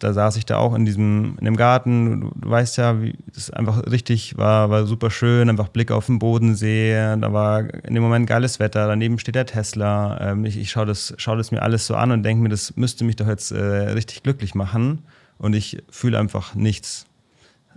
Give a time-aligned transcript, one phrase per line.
[0.00, 2.20] da saß ich da auch in diesem, in dem Garten.
[2.20, 6.06] Du, du weißt ja, wie das einfach richtig war, war super schön, einfach Blick auf
[6.06, 6.94] den Bodensee.
[6.94, 8.88] Da war in dem Moment geiles Wetter.
[8.88, 10.32] Daneben steht der Tesla.
[10.32, 12.76] Ähm, ich ich schaue das, schau das mir alles so an und denke mir, das
[12.76, 15.04] müsste mich doch jetzt äh, richtig glücklich machen.
[15.38, 17.06] Und ich fühle einfach nichts.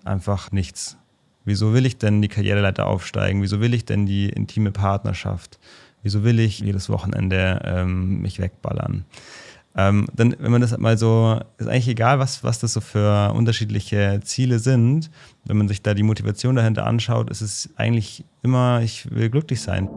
[0.04, 0.98] Einfach nichts.
[1.46, 3.42] Wieso will ich denn die Karriereleiter aufsteigen?
[3.42, 5.60] Wieso will ich denn die intime Partnerschaft?
[6.02, 9.06] Wieso will ich jedes Wochenende ähm, mich wegballern?
[9.76, 13.34] Ähm, dann, wenn man das mal so, ist eigentlich egal, was, was das so für
[13.34, 15.10] unterschiedliche Ziele sind.
[15.46, 19.62] Wenn man sich da die Motivation dahinter anschaut, ist es eigentlich immer, ich will glücklich
[19.62, 19.90] sein.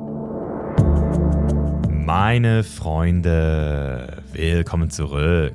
[1.91, 5.55] Meine Freunde, willkommen zurück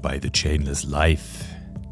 [0.00, 1.44] bei The Chainless Life,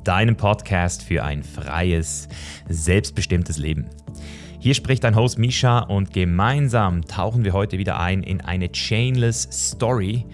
[0.02, 2.28] deinem Podcast für ein freies,
[2.70, 3.84] selbstbestimmtes Leben.
[4.60, 9.46] Hier spricht dein Host Misha und gemeinsam tauchen wir heute wieder ein in eine Chainless
[9.52, 10.24] Story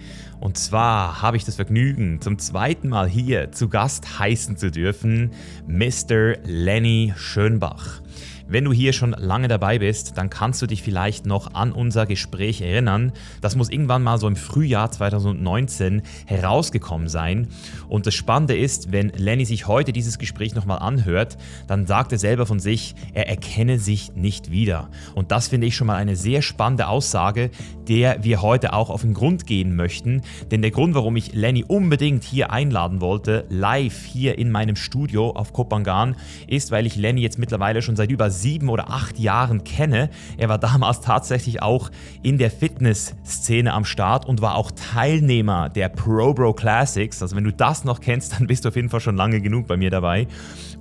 [0.43, 5.31] und zwar habe ich das Vergnügen, zum zweiten Mal hier zu Gast heißen zu dürfen,
[5.67, 6.35] Mr.
[6.43, 8.02] Lenny Schönbach.
[8.45, 12.05] Wenn du hier schon lange dabei bist, dann kannst du dich vielleicht noch an unser
[12.05, 13.13] Gespräch erinnern.
[13.39, 17.47] Das muss irgendwann mal so im Frühjahr 2019 herausgekommen sein.
[17.87, 22.17] Und das Spannende ist, wenn Lenny sich heute dieses Gespräch nochmal anhört, dann sagt er
[22.17, 24.89] selber von sich, er erkenne sich nicht wieder.
[25.15, 27.49] Und das finde ich schon mal eine sehr spannende Aussage,
[27.87, 30.21] der wir heute auch auf den Grund gehen möchten.
[30.51, 35.31] Denn der Grund, warum ich Lenny unbedingt hier einladen wollte, live hier in meinem Studio
[35.31, 39.63] auf Kopangan, ist, weil ich Lenny jetzt mittlerweile schon seit über sieben oder acht Jahren
[39.63, 40.09] kenne.
[40.37, 41.89] Er war damals tatsächlich auch
[42.21, 47.21] in der Fitnessszene am Start und war auch Teilnehmer der Pro Bro Classics.
[47.21, 49.67] Also wenn du das noch kennst, dann bist du auf jeden Fall schon lange genug
[49.67, 50.27] bei mir dabei.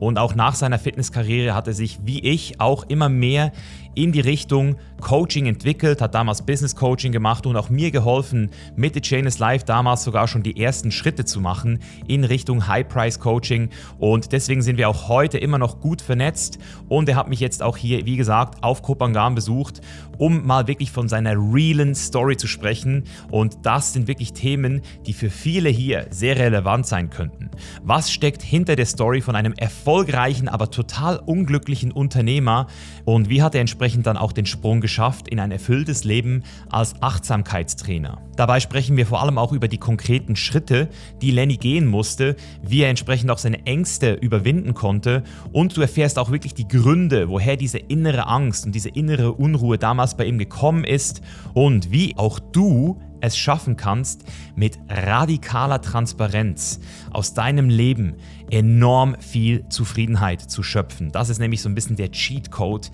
[0.01, 3.53] Und auch nach seiner Fitnesskarriere hat er sich wie ich auch immer mehr
[3.95, 8.95] in die Richtung Coaching entwickelt, hat damals Business Coaching gemacht und auch mir geholfen, mit
[8.95, 12.89] The Chain is Life damals sogar schon die ersten Schritte zu machen in Richtung High
[12.89, 13.69] Price Coaching.
[13.99, 16.59] Und deswegen sind wir auch heute immer noch gut vernetzt.
[16.89, 19.81] Und er hat mich jetzt auch hier, wie gesagt, auf Kopangan besucht,
[20.19, 23.05] um mal wirklich von seiner realen Story zu sprechen.
[23.31, 27.51] Und das sind wirklich Themen, die für viele hier sehr relevant sein könnten.
[27.83, 32.69] Was steckt hinter der Story von einem erfolgreichen, aber total unglücklichen Unternehmer?
[33.05, 36.45] Und wie hat er entsprechend dementsprechend dann auch den Sprung geschafft in ein erfülltes Leben
[36.71, 38.19] als Achtsamkeitstrainer.
[38.37, 40.89] Dabei sprechen wir vor allem auch über die konkreten Schritte,
[41.21, 46.21] die Lenny gehen musste, wie er entsprechend auch seine Ängste überwinden konnte und du erfährst
[46.21, 50.39] auch wirklich die Gründe, woher diese innere Angst und diese innere Unruhe damals bei ihm
[50.39, 51.21] gekommen ist
[51.53, 54.25] und wie auch du es schaffen kannst,
[54.57, 56.81] mit radikaler Transparenz
[57.13, 58.17] aus deinem Leben
[58.51, 61.13] enorm viel Zufriedenheit zu schöpfen.
[61.13, 62.89] Das ist nämlich so ein bisschen der Cheat Code,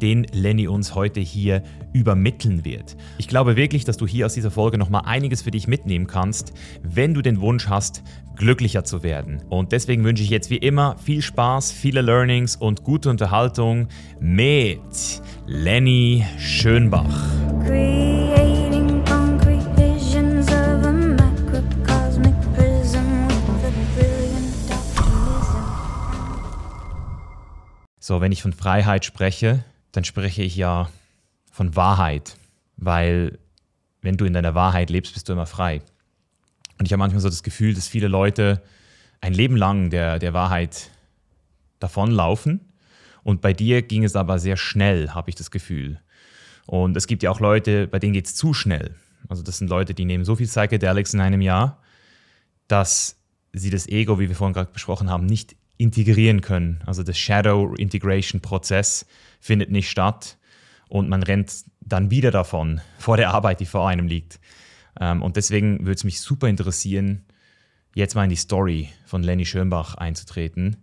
[0.00, 1.62] den Lenny uns heute hier
[1.92, 2.96] übermitteln wird.
[3.18, 6.52] Ich glaube wirklich, dass du hier aus dieser Folge nochmal einiges für dich mitnehmen kannst,
[6.82, 8.02] wenn du den Wunsch hast,
[8.36, 9.42] glücklicher zu werden.
[9.48, 13.88] Und deswegen wünsche ich jetzt wie immer viel Spaß, viele Learnings und gute Unterhaltung
[14.20, 14.80] mit
[15.46, 17.30] Lenny Schönbach.
[28.06, 30.90] So, wenn ich von Freiheit spreche, dann spreche ich ja
[31.50, 32.36] von Wahrheit,
[32.76, 33.38] weil
[34.02, 35.82] wenn du in deiner Wahrheit lebst, bist du immer frei.
[36.78, 38.60] Und ich habe manchmal so das Gefühl, dass viele Leute
[39.20, 40.90] ein Leben lang der, der Wahrheit
[41.78, 42.72] davonlaufen.
[43.22, 46.00] Und bei dir ging es aber sehr schnell, habe ich das Gefühl.
[46.66, 48.96] Und es gibt ja auch Leute, bei denen geht es zu schnell.
[49.28, 51.80] Also das sind Leute, die nehmen so viel Psychedelics in einem Jahr,
[52.66, 53.16] dass
[53.52, 56.82] sie das Ego, wie wir vorhin gerade besprochen haben, nicht integrieren können.
[56.84, 59.06] Also der Shadow Integration Prozess
[59.44, 60.38] findet nicht statt
[60.88, 64.40] und man rennt dann wieder davon vor der Arbeit, die vor einem liegt.
[64.98, 67.26] Ähm, und deswegen würde es mich super interessieren,
[67.94, 70.78] jetzt mal in die Story von Lenny Schönbach einzutreten.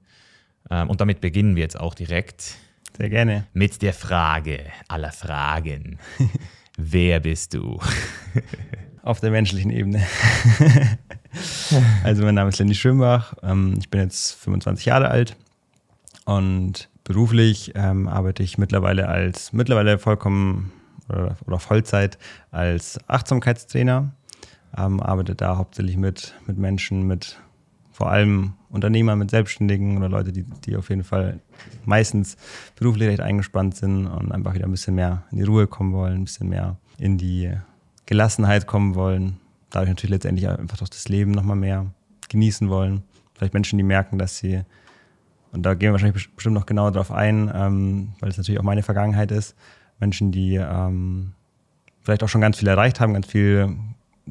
[0.69, 2.53] Ähm, und damit beginnen wir jetzt auch direkt.
[2.95, 3.47] Sehr gerne.
[3.53, 5.97] Mit der Frage aller Fragen.
[6.77, 7.79] Wer bist du?
[9.01, 10.05] Auf der menschlichen Ebene.
[12.03, 13.33] also mein Name ist Lenny Schönbach.
[13.41, 15.35] Ähm, ich bin jetzt 25 Jahre alt
[16.25, 20.71] und beruflich ähm, arbeite ich mittlerweile als mittlerweile vollkommen
[21.09, 22.17] oder, oder Vollzeit
[22.51, 24.11] als Achtsamkeitstrainer.
[24.77, 27.37] Ähm, arbeite da hauptsächlich mit, mit Menschen, mit
[27.91, 31.39] vor allem Unternehmern, mit Selbstständigen oder Leute, die, die auf jeden Fall
[31.85, 32.37] meistens
[32.75, 36.21] beruflich recht eingespannt sind und einfach wieder ein bisschen mehr in die Ruhe kommen wollen,
[36.21, 37.51] ein bisschen mehr in die
[38.05, 39.37] Gelassenheit kommen wollen.
[39.69, 41.87] Dadurch natürlich letztendlich einfach doch das Leben nochmal mehr
[42.29, 43.03] genießen wollen.
[43.33, 44.61] Vielleicht Menschen, die merken, dass sie
[45.51, 48.65] und da gehen wir wahrscheinlich bestimmt noch genauer drauf ein, ähm, weil es natürlich auch
[48.65, 49.55] meine Vergangenheit ist.
[49.99, 51.33] Menschen, die ähm,
[52.01, 53.75] vielleicht auch schon ganz viel erreicht haben, ganz viel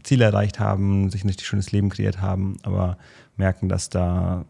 [0.02, 2.96] Ziele erreicht haben, sich ein richtig schönes Leben kreiert haben, aber
[3.36, 4.44] merken, dass da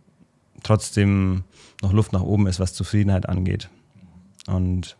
[0.62, 1.44] trotzdem
[1.82, 3.68] noch Luft nach oben ist, was Zufriedenheit angeht.
[4.46, 4.96] Und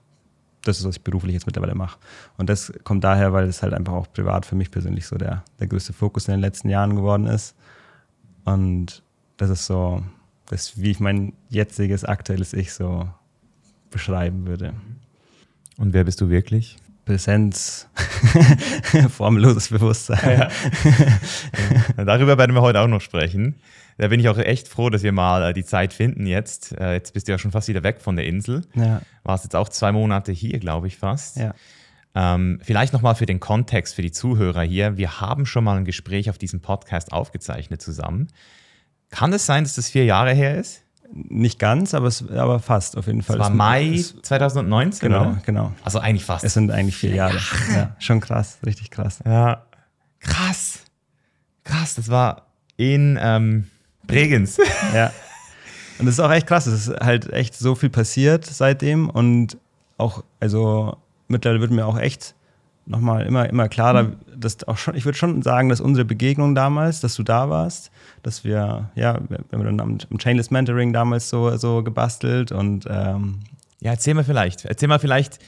[0.62, 1.98] das ist, was ich beruflich jetzt mittlerweile mache.
[2.36, 5.44] Und das kommt daher, weil es halt einfach auch privat für mich persönlich so der,
[5.58, 7.54] der größte Fokus in den letzten Jahren geworden ist.
[8.44, 9.02] Und
[9.36, 10.02] das ist so,
[10.50, 13.08] das, wie ich mein jetziges, aktuelles Ich so
[13.90, 14.74] beschreiben würde.
[15.76, 16.76] Und wer bist du wirklich?
[17.04, 17.88] Präsenz,
[19.10, 20.40] formloses Bewusstsein.
[20.40, 20.50] Ja,
[21.96, 22.04] ja.
[22.04, 23.56] Darüber werden wir heute auch noch sprechen.
[23.96, 26.78] Da bin ich auch echt froh, dass wir mal äh, die Zeit finden jetzt.
[26.78, 28.62] Äh, jetzt bist du ja schon fast wieder weg von der Insel.
[28.74, 29.02] Ja.
[29.24, 31.36] Warst jetzt auch zwei Monate hier, glaube ich fast.
[31.36, 31.54] Ja.
[32.14, 34.96] Ähm, vielleicht nochmal für den Kontext, für die Zuhörer hier.
[34.96, 38.28] Wir haben schon mal ein Gespräch auf diesem Podcast aufgezeichnet zusammen.
[39.10, 40.82] Kann es sein, dass das vier Jahre her ist?
[41.12, 43.36] Nicht ganz, aber, es, aber fast auf jeden Fall.
[43.36, 45.42] Es war Mai 2019, Genau, oder?
[45.44, 45.72] genau.
[45.82, 46.44] Also eigentlich fast.
[46.44, 47.38] Es sind eigentlich vier Jahre.
[47.74, 49.18] Ja, schon krass, richtig krass.
[49.24, 49.64] Ja,
[50.20, 50.84] krass.
[51.64, 52.46] Krass, das war
[52.76, 53.66] in ähm,
[54.06, 54.58] Bregenz.
[54.94, 55.12] Ja.
[55.98, 56.66] Und das ist auch echt krass.
[56.66, 59.58] Es ist halt echt so viel passiert seitdem und
[59.98, 60.96] auch, also
[61.28, 62.34] mittlerweile wird mir auch echt
[62.86, 64.16] nochmal immer, immer klarer, mhm.
[64.34, 67.90] dass auch schon, ich würde schon sagen, dass unsere Begegnung damals, dass du da warst,
[68.22, 72.86] dass wir, ja, wir haben dann am, am Chainless Mentoring damals so, so gebastelt und
[72.88, 73.40] ähm,
[73.80, 74.64] ja, erzähl mal vielleicht.
[74.64, 75.38] Erzähl mal vielleicht,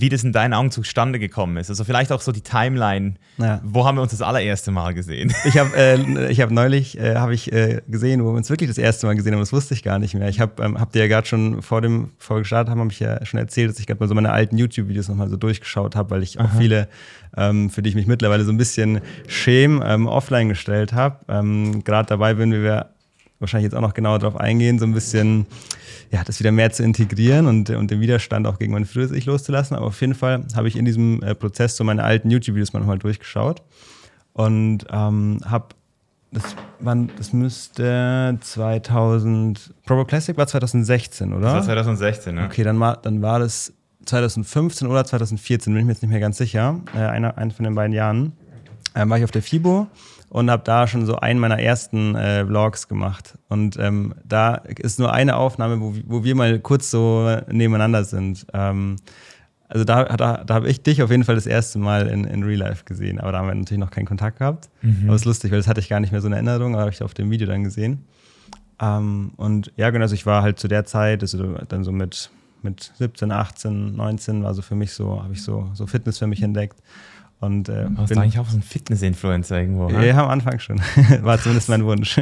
[0.00, 1.70] wie das in deinen Augen zustande gekommen ist.
[1.70, 3.14] Also vielleicht auch so die Timeline.
[3.38, 3.60] Ja.
[3.64, 5.32] Wo haben wir uns das allererste Mal gesehen?
[5.44, 8.78] Ich habe äh, hab neulich äh, hab ich, äh, gesehen, wo wir uns wirklich das
[8.78, 9.40] erste Mal gesehen haben.
[9.40, 10.28] Das wusste ich gar nicht mehr.
[10.28, 13.00] Ich habe ähm, hab dir ja gerade schon vor dem vor gestartet haben, habe ich
[13.00, 16.10] ja schon erzählt, dass ich gerade mal so meine alten YouTube-Videos nochmal so durchgeschaut habe,
[16.10, 16.46] weil ich Aha.
[16.46, 16.88] auch viele,
[17.36, 21.18] ähm, für die ich mich mittlerweile so ein bisschen schäme, ähm, offline gestellt habe.
[21.28, 22.95] Ähm, gerade dabei bin, wie wir
[23.38, 25.46] wahrscheinlich jetzt auch noch genauer darauf eingehen, so ein bisschen
[26.10, 29.26] ja, das wieder mehr zu integrieren und, und den Widerstand auch gegen mein früheres Ich
[29.26, 29.76] loszulassen.
[29.76, 32.80] Aber auf jeden Fall habe ich in diesem äh, Prozess so meine alten YouTube-Videos mal
[32.80, 33.62] nochmal durchgeschaut
[34.32, 35.68] und ähm, habe
[36.32, 36.56] das,
[37.16, 41.40] das müsste 2000, Provo Classic war 2016, oder?
[41.40, 42.44] Das war 2016, ne?
[42.44, 43.72] Okay, dann war, dann war das
[44.04, 47.64] 2015 oder 2014, bin ich mir jetzt nicht mehr ganz sicher, äh, einer, einer von
[47.64, 48.32] den beiden Jahren,
[48.94, 49.86] äh, war ich auf der FIBO
[50.28, 53.38] und habe da schon so einen meiner ersten äh, Vlogs gemacht.
[53.48, 58.46] Und ähm, da ist nur eine Aufnahme, wo, wo wir mal kurz so nebeneinander sind.
[58.52, 58.96] Ähm,
[59.68, 62.42] also da, da, da habe ich dich auf jeden Fall das erste Mal in, in
[62.44, 64.68] Real Life gesehen, aber da haben wir natürlich noch keinen Kontakt gehabt.
[64.82, 65.04] Mhm.
[65.06, 66.82] Aber es ist lustig, weil das hatte ich gar nicht mehr so eine Erinnerung, aber
[66.82, 68.04] habe ich auf dem Video dann gesehen.
[68.80, 72.30] Ähm, und ja, genau, also ich war halt zu der Zeit, also dann so mit,
[72.62, 76.26] mit 17, 18, 19 war so für mich so, habe ich so, so Fitness für
[76.26, 76.80] mich entdeckt.
[77.38, 79.90] Und, äh, Warst du eigentlich auch so ein Fitness-Influencer irgendwo?
[79.90, 80.78] Ja, ja, am Anfang schon.
[81.20, 82.18] War zumindest mein Wunsch.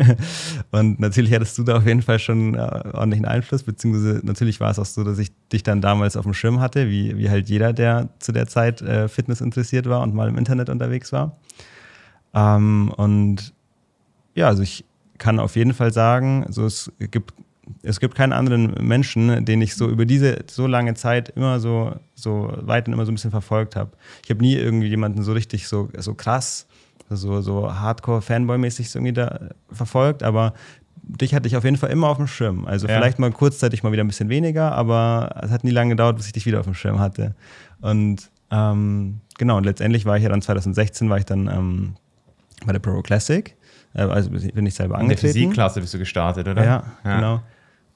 [0.72, 4.72] Und natürlich hattest du da auf jeden Fall schon äh, ordentlichen Einfluss, beziehungsweise natürlich war
[4.72, 7.48] es auch so, dass ich dich dann damals auf dem Schirm hatte, wie, wie halt
[7.48, 11.36] jeder, der zu der Zeit äh, Fitness interessiert war und mal im Internet unterwegs war.
[12.34, 13.54] Ähm, und
[14.34, 14.84] ja, also ich
[15.18, 17.34] kann auf jeden Fall sagen, also es gibt
[17.82, 21.94] es gibt keinen anderen Menschen, den ich so über diese so lange Zeit immer so,
[22.14, 23.92] so weit und immer so ein bisschen verfolgt habe.
[24.24, 26.66] Ich habe nie irgendwie jemanden so richtig so, so krass,
[27.10, 30.54] so, so Hardcore-Fanboy-mäßig irgendwie da verfolgt, aber
[31.02, 32.66] dich hatte ich auf jeden Fall immer auf dem Schirm.
[32.66, 32.96] Also ja.
[32.96, 36.26] vielleicht mal kurzzeitig mal wieder ein bisschen weniger, aber es hat nie lange gedauert, bis
[36.26, 37.34] ich dich wieder auf dem Schirm hatte.
[37.80, 41.94] Und ähm, genau, und letztendlich war ich ja dann 2016, war ich dann ähm,
[42.64, 43.54] bei der Pro Classic.
[43.94, 45.26] Äh, also bin ich selber angetreten.
[45.26, 46.64] In der Physikklasse bist du gestartet, oder?
[46.64, 47.16] Ja, ja.
[47.16, 47.42] genau.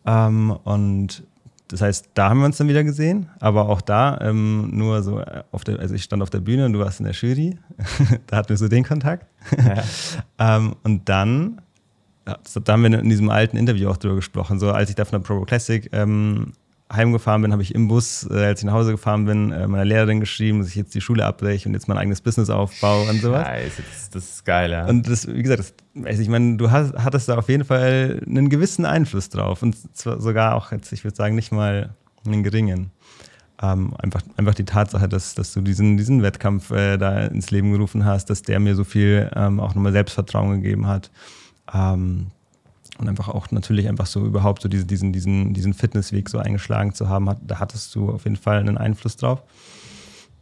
[0.08, 1.22] Ähm, und
[1.69, 5.22] das heißt, da haben wir uns dann wieder gesehen, aber auch da ähm, nur so
[5.53, 7.58] auf der, also ich stand auf der Bühne und du warst in der Jury,
[8.27, 9.27] da hatten wir so den Kontakt.
[9.58, 9.84] Ja.
[10.56, 11.60] ähm, und dann,
[12.24, 15.20] da haben wir in diesem alten Interview auch drüber gesprochen, so als ich da von
[15.20, 16.53] der Pro Classic ähm,
[16.92, 19.84] heimgefahren bin, habe ich im Bus, äh, als ich nach Hause gefahren bin, äh, meiner
[19.84, 23.20] Lehrerin geschrieben, dass ich jetzt die Schule abbreche und jetzt mein eigenes Business aufbaue und
[23.20, 23.46] sowas.
[23.46, 24.86] Scheiße, das, das ist geil, ja.
[24.86, 28.22] Und das, wie gesagt, das, also ich meine, du hast, hattest da auf jeden Fall
[28.26, 32.42] einen gewissen Einfluss drauf und zwar sogar auch jetzt, ich würde sagen, nicht mal einen
[32.42, 32.90] geringen.
[33.60, 37.72] Ähm, einfach, einfach die Tatsache, dass, dass du diesen, diesen Wettkampf äh, da ins Leben
[37.72, 41.10] gerufen hast, dass der mir so viel ähm, auch nochmal Selbstvertrauen gegeben hat.
[41.74, 42.28] Ähm,
[42.98, 46.94] und einfach auch natürlich einfach so überhaupt so diese, diesen, diesen, diesen Fitnessweg so eingeschlagen
[46.94, 49.43] zu haben, hat, da hattest du auf jeden Fall einen Einfluss drauf.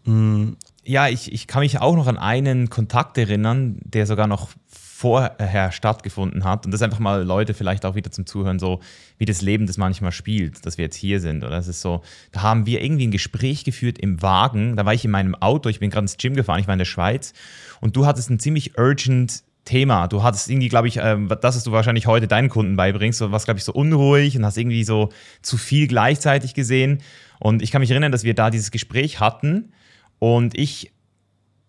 [0.05, 0.57] Mhm.
[0.85, 4.51] Ja, ich, ich kann mich auch noch an einen Kontakt erinnern, der sogar noch
[4.97, 6.65] vorher stattgefunden hat.
[6.65, 8.81] Und das einfach mal Leute vielleicht auch wieder zum Zuhören, so
[9.19, 11.45] wie das Leben das manchmal spielt, dass wir jetzt hier sind.
[11.45, 12.01] Oder das ist so,
[12.33, 14.75] da haben wir irgendwie ein Gespräch geführt im Wagen.
[14.75, 16.79] Da war ich in meinem Auto, ich bin gerade ins Gym gefahren, ich war in
[16.79, 17.35] der Schweiz.
[17.83, 20.09] Und du hattest ein ziemlich urgent Thema.
[20.09, 23.45] Du hattest irgendwie, glaube ich, äh, das, was du wahrscheinlich heute deinen Kunden beibringst, was,
[23.45, 25.11] glaube ich, so unruhig und hast irgendwie so
[25.43, 27.03] zu viel gleichzeitig gesehen.
[27.39, 29.73] Und ich kann mich erinnern, dass wir da dieses Gespräch hatten
[30.19, 30.93] und ich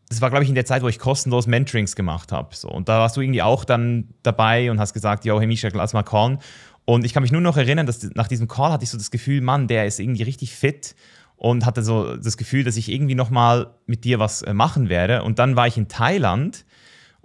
[0.10, 2.56] das war, glaube ich, in der Zeit, wo ich kostenlos Mentorings gemacht habe.
[2.56, 2.70] So.
[2.70, 5.92] Und da warst du irgendwie auch dann dabei und hast gesagt, yo, hey Misha, lass
[5.92, 6.38] mal callen.
[6.86, 9.12] Und ich kann mich nur noch erinnern, dass nach diesem Call hatte ich so das
[9.12, 10.96] Gefühl, Mann, der ist irgendwie richtig fit
[11.36, 15.24] und hatte so das Gefühl, dass ich irgendwie nochmal mit dir was äh, machen werde.
[15.24, 16.66] Und dann war ich in Thailand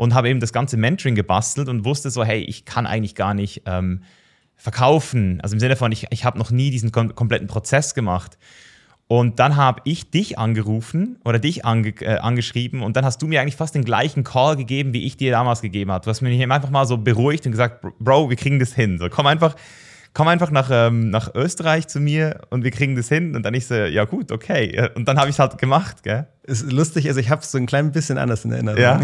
[0.02, 3.34] und habe eben das ganze Mentoring gebastelt und wusste so, hey, ich kann eigentlich gar
[3.34, 4.02] nicht ähm,
[4.56, 5.40] verkaufen.
[5.42, 8.36] Also im Sinne von, ich, ich habe noch nie diesen kom kompletten Prozess gemacht.
[9.06, 13.28] Und dann habe ich dich angerufen oder dich ange äh, angeschrieben und dann hast du
[13.28, 16.04] mir eigentlich fast den gleichen Call gegeben, wie ich dir damals gegeben habe.
[16.04, 18.98] Du hast mich einfach mal so beruhigt und gesagt, Bro, wir kriegen das hin.
[18.98, 19.54] So, komm einfach,
[20.14, 23.34] komm einfach nach, ähm, nach Österreich zu mir und wir kriegen das hin.
[23.34, 24.90] Und dann ich so, ja gut, okay.
[24.94, 26.26] Und dann habe ich es halt gemacht, gell?
[26.42, 28.80] Ist lustig, also ich habe es so ein klein bisschen anders in Erinnerung.
[28.80, 29.00] Ja.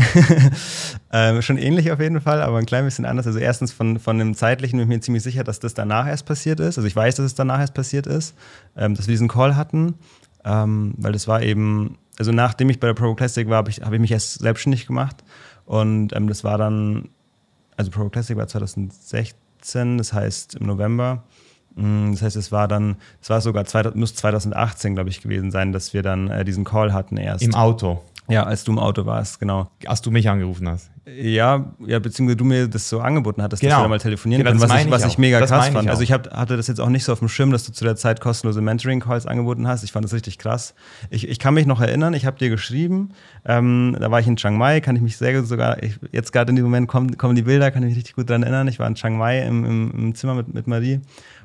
[1.13, 3.27] ähm, schon ähnlich auf jeden Fall, aber ein klein bisschen anders.
[3.27, 6.27] Also erstens von, von dem zeitlichen bin ich mir ziemlich sicher, dass das danach erst
[6.27, 6.79] passiert ist.
[6.79, 8.35] Also ich weiß, dass es danach erst passiert ist,
[8.77, 9.95] ähm, dass wir diesen Call hatten,
[10.45, 13.81] ähm, weil das war eben, also nachdem ich bei der Pro Classic war, habe ich,
[13.81, 15.25] hab ich mich erst selbstständig gemacht
[15.65, 17.09] und ähm, das war dann,
[17.77, 19.39] also Pro Classic war 2016
[19.75, 21.25] das heißt im November.
[21.75, 25.73] Mm, das heißt, es war dann, es war sogar, muss 2018, glaube ich, gewesen sein,
[25.73, 27.45] dass wir dann äh, diesen Call hatten erst.
[27.45, 28.03] Im Auto.
[28.29, 29.71] Ja, als du im Auto warst, genau.
[29.87, 30.91] Als du mich angerufen hast.
[31.17, 33.75] Ja, ja, beziehungsweise du mir das so angeboten hattest, genau.
[33.75, 35.85] dass wir da mal telefonieren genau, können, was, ich, was ich, mega das krass fand.
[35.85, 37.73] Ich also ich hab, hatte das jetzt auch nicht so auf dem Schirm, dass du
[37.73, 39.85] zu der Zeit kostenlose Mentoring-Calls angeboten hast.
[39.85, 40.75] Ich fand das richtig krass.
[41.11, 43.11] Ich, ich kann mich noch erinnern, ich habe dir geschrieben,
[43.45, 46.33] ähm, da war ich in Chiang Mai, kann ich mich sehr gut sogar, ich, jetzt
[46.33, 48.69] gerade in dem Moment kommen, kommen die Bilder, kann ich mich richtig gut daran erinnern.
[48.69, 51.01] Ich war in Chiang Mai im, im, im Zimmer mit, mit Marie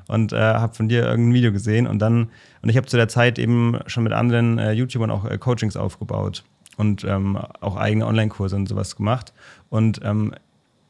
[0.08, 2.30] und äh, habe von dir irgendein Video gesehen und dann,
[2.62, 5.76] und ich habe zu der Zeit eben schon mit anderen äh, YouTubern auch äh, Coachings
[5.76, 6.44] aufgebaut
[6.76, 9.32] und ähm, auch eigene Online-Kurse und sowas gemacht.
[9.68, 10.34] Und ähm,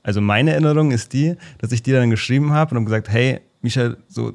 [0.02, 3.94] also meine Erinnerung ist die, dass ich dir dann geschrieben habe und gesagt, hey, Micha,
[4.08, 4.32] so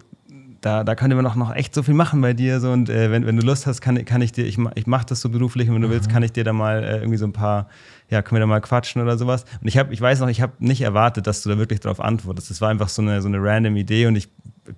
[0.62, 2.60] da, da können wir noch, noch echt so viel machen bei dir.
[2.60, 5.06] So, und äh, wenn, wenn du Lust hast, kann, kann ich dir, ich, ich mache
[5.06, 5.94] das so beruflich und wenn du mhm.
[5.94, 7.70] willst, kann ich dir da mal äh, irgendwie so ein paar,
[8.10, 9.46] ja, können wir da mal quatschen oder sowas.
[9.62, 12.00] Und ich habe, ich weiß noch, ich habe nicht erwartet, dass du da wirklich darauf
[12.00, 12.50] antwortest.
[12.50, 14.30] Das war einfach so eine, so eine random Idee und ich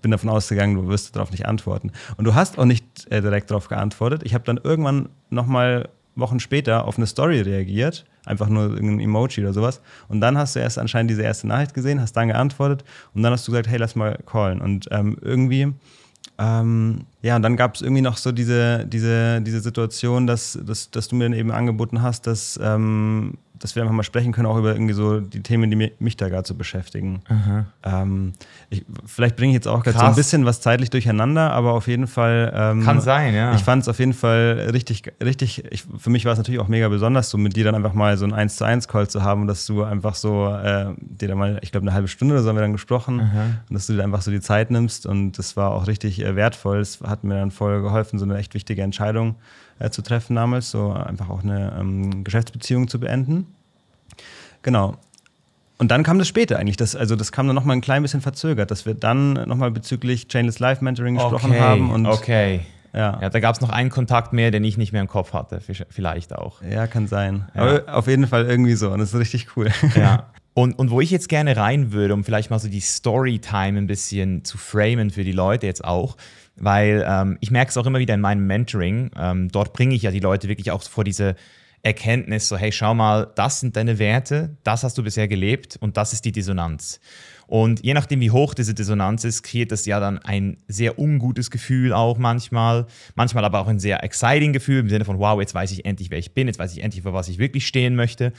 [0.01, 1.91] bin davon ausgegangen, du wirst darauf nicht antworten.
[2.17, 4.21] Und du hast auch nicht äh, direkt darauf geantwortet.
[4.23, 9.43] Ich habe dann irgendwann nochmal Wochen später auf eine Story reagiert, einfach nur irgendein Emoji
[9.43, 9.81] oder sowas.
[10.07, 13.31] Und dann hast du erst anscheinend diese erste Nachricht gesehen, hast dann geantwortet und dann
[13.31, 14.61] hast du gesagt, hey, lass mal callen.
[14.61, 15.73] Und ähm, irgendwie,
[16.37, 20.91] ähm, ja, und dann gab es irgendwie noch so diese, diese, diese Situation, dass, dass,
[20.91, 24.47] dass du mir dann eben angeboten hast, dass ähm, dass wir einfach mal sprechen können,
[24.47, 27.21] auch über irgendwie so die Themen, die mich, da gerade so beschäftigen.
[27.83, 28.33] Ähm,
[28.69, 31.87] ich, vielleicht bringe ich jetzt auch gerade so ein bisschen was zeitlich durcheinander, aber auf
[31.87, 32.51] jeden Fall.
[32.53, 33.55] Ähm, Kann sein, ja.
[33.55, 35.63] Ich fand es auf jeden Fall richtig, richtig.
[35.71, 38.17] Ich, für mich war es natürlich auch mega besonders, so mit dir dann einfach mal
[38.17, 41.27] so ein 1 zu 1 Call zu haben und dass du einfach so äh, dir
[41.27, 43.43] da mal, ich glaube, eine halbe Stunde oder so haben wir dann gesprochen Aha.
[43.69, 46.35] und dass du dir einfach so die Zeit nimmst und das war auch richtig äh,
[46.35, 46.79] wertvoll.
[46.79, 49.35] Es hat mir dann voll geholfen, so eine echt wichtige Entscheidung
[49.81, 53.47] äh, zu treffen damals, so einfach auch eine ähm, Geschäftsbeziehung zu beenden.
[54.61, 54.97] Genau.
[55.77, 56.77] Und dann kam das später eigentlich.
[56.77, 60.27] Das, also das kam dann nochmal ein klein bisschen verzögert, dass wir dann nochmal bezüglich
[60.27, 61.89] Chainless Life Mentoring gesprochen okay, haben.
[61.89, 62.61] Und okay.
[62.93, 63.19] Ja.
[63.19, 65.59] ja da gab es noch einen Kontakt mehr, den ich nicht mehr im Kopf hatte,
[65.89, 66.61] vielleicht auch.
[66.61, 67.47] Ja, kann sein.
[67.55, 67.61] Ja.
[67.61, 69.69] Aber auf jeden Fall irgendwie so und das ist richtig cool.
[69.95, 70.27] Ja.
[70.53, 73.87] Und, und wo ich jetzt gerne rein würde, um vielleicht mal so die Storytime ein
[73.87, 76.17] bisschen zu framen für die Leute jetzt auch,
[76.61, 80.03] weil ähm, ich merke es auch immer wieder in meinem Mentoring, ähm, dort bringe ich
[80.03, 81.35] ja die Leute wirklich auch vor diese
[81.83, 85.97] Erkenntnis, so hey, schau mal, das sind deine Werte, das hast du bisher gelebt und
[85.97, 86.99] das ist die Dissonanz.
[87.47, 91.51] Und je nachdem, wie hoch diese Dissonanz ist, kreiert das ja dann ein sehr ungutes
[91.51, 92.85] Gefühl auch manchmal.
[93.15, 96.11] Manchmal aber auch ein sehr exciting Gefühl im Sinne von, wow, jetzt weiß ich endlich,
[96.11, 98.31] wer ich bin, jetzt weiß ich endlich, für was ich wirklich stehen möchte.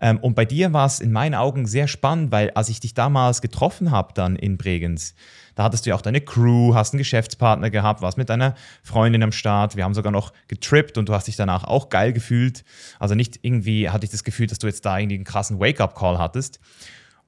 [0.00, 2.94] Ähm, und bei dir war es in meinen Augen sehr spannend, weil als ich dich
[2.94, 5.16] damals getroffen habe dann in Bregenz,
[5.60, 9.22] da hattest du ja auch deine Crew, hast einen Geschäftspartner gehabt, warst mit deiner Freundin
[9.22, 9.76] am Start.
[9.76, 12.64] Wir haben sogar noch getrippt und du hast dich danach auch geil gefühlt.
[12.98, 16.18] Also nicht irgendwie hatte ich das Gefühl, dass du jetzt da irgendwie einen krassen Wake-up-Call
[16.18, 16.60] hattest.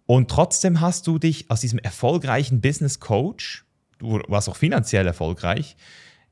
[0.07, 3.67] Und trotzdem hast du dich aus diesem erfolgreichen Business Coach,
[3.99, 5.77] du warst auch finanziell erfolgreich,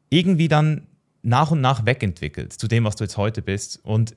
[0.08, 0.86] irgendwie dann
[1.20, 3.78] nach und nach wegentwickelt zu dem, was du jetzt heute bist.
[3.84, 4.16] Und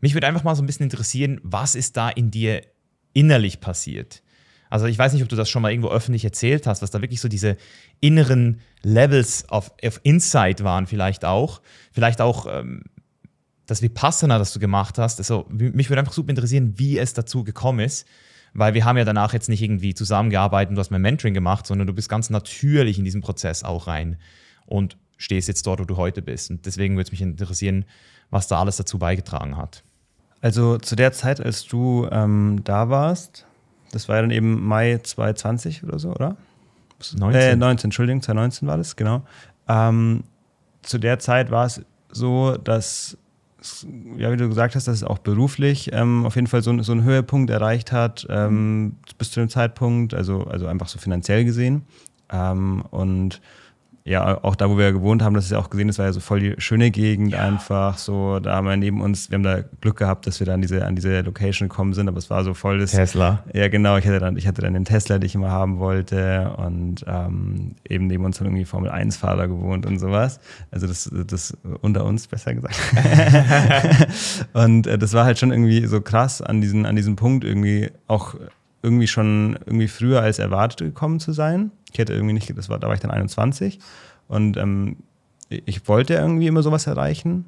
[0.00, 2.62] mich würde einfach mal so ein bisschen interessieren, was ist da in dir
[3.12, 4.24] innerlich passiert?
[4.72, 7.02] Also ich weiß nicht, ob du das schon mal irgendwo öffentlich erzählt hast, was da
[7.02, 7.56] wirklich so diese
[8.00, 11.60] inneren Levels of, of Insight waren vielleicht auch.
[11.92, 12.84] Vielleicht auch ähm,
[13.66, 15.20] das Vipassana, das du gemacht hast.
[15.20, 18.06] Also, mich würde einfach super interessieren, wie es dazu gekommen ist
[18.54, 21.66] weil wir haben ja danach jetzt nicht irgendwie zusammengearbeitet und du hast mein Mentoring gemacht,
[21.66, 24.18] sondern du bist ganz natürlich in diesen Prozess auch rein
[24.66, 26.50] und stehst jetzt dort, wo du heute bist.
[26.50, 27.84] Und deswegen würde es mich interessieren,
[28.30, 29.82] was da alles dazu beigetragen hat.
[30.40, 33.46] Also zu der Zeit, als du ähm, da warst,
[33.92, 36.36] das war ja dann eben Mai 2020 oder so, oder?
[37.16, 37.40] 19.
[37.40, 39.22] Äh, 19, Entschuldigung, 2019 war das, genau.
[39.68, 40.24] Ähm,
[40.82, 43.16] zu der Zeit war es so, dass
[44.16, 46.92] ja, wie du gesagt hast, dass es auch beruflich ähm, auf jeden Fall so, so
[46.92, 51.82] einen Höhepunkt erreicht hat, ähm, bis zu dem Zeitpunkt, also, also einfach so finanziell gesehen.
[52.30, 53.40] Ähm, und
[54.04, 56.12] ja, auch da, wo wir gewohnt haben, das ist ja auch gesehen, das war ja
[56.12, 57.38] so voll die schöne Gegend ja.
[57.38, 57.98] einfach.
[57.98, 60.60] So, da haben wir neben uns, wir haben da Glück gehabt, dass wir da an
[60.60, 62.90] diese, an diese Location gekommen sind, aber es war so voll das.
[62.90, 63.44] Tesla.
[63.52, 63.96] Ja, genau.
[63.98, 67.76] Ich hatte dann, ich hatte dann den Tesla, den ich immer haben wollte und ähm,
[67.88, 70.40] eben neben uns haben irgendwie Formel 1-Fahrer gewohnt und sowas.
[70.72, 72.76] Also das, das unter uns, besser gesagt.
[74.52, 77.90] und äh, das war halt schon irgendwie so krass an diesen, an diesem Punkt irgendwie
[78.08, 78.34] auch
[78.82, 81.70] irgendwie schon irgendwie früher als erwartet gekommen zu sein.
[81.92, 83.78] Ich hätte irgendwie nicht, das war, da war ich dann 21
[84.28, 84.96] und ähm,
[85.48, 87.44] ich wollte irgendwie immer sowas erreichen,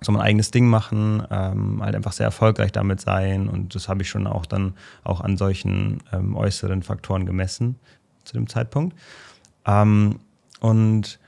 [0.00, 3.48] so mein eigenes Ding machen, ähm, halt einfach sehr erfolgreich damit sein.
[3.48, 7.76] Und das habe ich schon auch dann auch an solchen ähm, äußeren Faktoren gemessen
[8.24, 8.96] zu dem Zeitpunkt.
[9.66, 10.20] Ähm,
[10.60, 11.18] und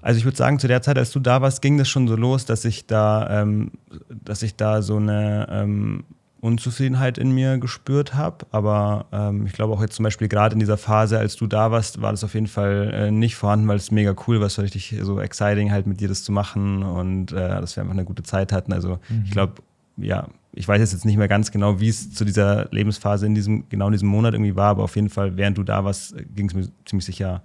[0.00, 2.16] also ich würde sagen, zu der Zeit, als du da warst, ging das schon so
[2.16, 3.72] los, dass ich da, ähm,
[4.08, 6.04] dass ich da so eine ähm,
[6.42, 8.46] Unzufriedenheit in mir gespürt habe.
[8.50, 11.70] Aber ähm, ich glaube auch jetzt zum Beispiel gerade in dieser Phase, als du da
[11.70, 14.48] warst, war das auf jeden Fall äh, nicht vorhanden, weil es mega cool war.
[14.48, 17.82] Es war richtig so exciting, halt mit dir das zu machen und äh, dass wir
[17.82, 18.72] einfach eine gute Zeit hatten.
[18.72, 19.22] Also mhm.
[19.24, 19.62] ich glaube,
[19.96, 23.68] ja, ich weiß jetzt nicht mehr ganz genau, wie es zu dieser Lebensphase in diesem,
[23.68, 26.48] genau in diesem Monat irgendwie war, aber auf jeden Fall, während du da warst, ging
[26.48, 27.44] es mir ziemlich sicher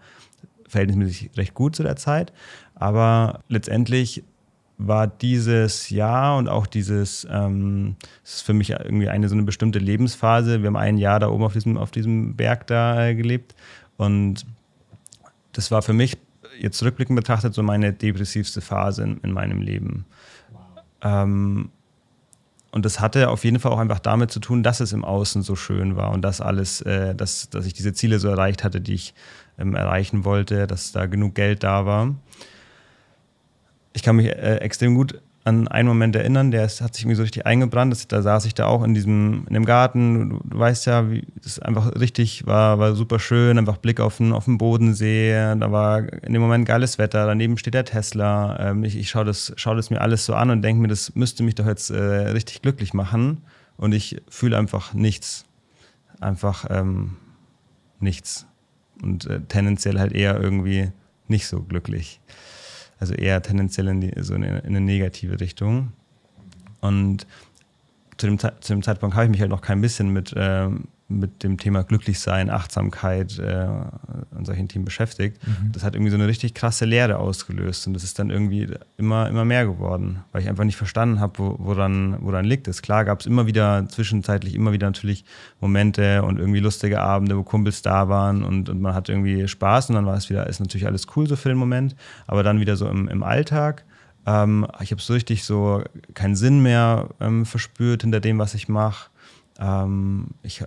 [0.68, 2.34] verhältnismäßig recht gut zu der Zeit.
[2.74, 4.24] Aber letztendlich
[4.78, 9.44] war dieses Jahr und auch dieses, ähm, das ist für mich irgendwie eine so eine
[9.44, 10.62] bestimmte Lebensphase.
[10.62, 13.56] Wir haben ein Jahr da oben auf diesem, auf diesem Berg da äh, gelebt
[13.98, 14.46] und
[15.54, 16.18] das war für mich
[16.60, 20.06] jetzt rückblickend betrachtet so meine depressivste Phase in, in meinem Leben.
[20.52, 20.62] Wow.
[21.02, 21.70] Ähm,
[22.72, 25.42] und das hatte auf jeden Fall auch einfach damit zu tun, dass es im Außen
[25.42, 28.82] so schön war und dass alles, äh, dass, dass ich diese Ziele so erreicht hatte,
[28.82, 29.16] die ich
[29.58, 32.14] ähm, erreichen wollte, dass da genug Geld da war
[33.98, 37.16] ich kann mich äh, extrem gut an einen Moment erinnern, der ist, hat sich mir
[37.16, 37.92] so richtig eingebrannt.
[37.92, 40.30] Das, da saß ich da auch in diesem, in dem Garten.
[40.30, 44.18] Du, du weißt ja, wie das einfach richtig war, war super schön, einfach Blick auf
[44.18, 45.32] den, auf den Bodensee.
[45.32, 47.26] Da war in dem Moment geiles Wetter.
[47.26, 48.60] Daneben steht der Tesla.
[48.60, 51.16] Ähm, ich ich schaue das, schau das mir alles so an und denke mir, das
[51.16, 53.42] müsste mich doch jetzt äh, richtig glücklich machen.
[53.78, 55.46] Und ich fühle einfach nichts.
[56.20, 57.16] Einfach ähm,
[58.00, 58.46] nichts.
[59.02, 60.92] Und äh, tendenziell halt eher irgendwie
[61.28, 62.20] nicht so glücklich.
[63.00, 65.94] Also eher tendenziell in, die, so in, in eine negative Richtung.
[66.82, 67.28] Und
[68.18, 71.44] zu dem, zu dem Zeitpunkt habe ich mich halt noch kein bisschen mit, ähm, mit
[71.44, 73.68] dem Thema Glücklichsein, Achtsamkeit äh,
[74.36, 75.46] und solchen Themen beschäftigt.
[75.48, 75.72] Mhm.
[75.72, 78.68] Das hat irgendwie so eine richtig krasse Lehre ausgelöst und das ist dann irgendwie
[78.98, 82.82] immer, immer mehr geworden, weil ich einfach nicht verstanden habe, wo, woran, woran liegt es.
[82.82, 85.24] Klar gab es immer wieder, zwischenzeitlich immer wieder natürlich
[85.62, 89.90] Momente und irgendwie lustige Abende, wo Kumpels da waren und, und man hat irgendwie Spaß
[89.90, 92.60] und dann war es wieder, ist natürlich alles cool so für den Moment, aber dann
[92.60, 93.86] wieder so im, im Alltag
[94.26, 95.82] ähm, ich habe so richtig so
[96.14, 99.10] keinen Sinn mehr ähm, verspürt hinter dem, was ich mache.
[99.58, 100.64] Ähm, ich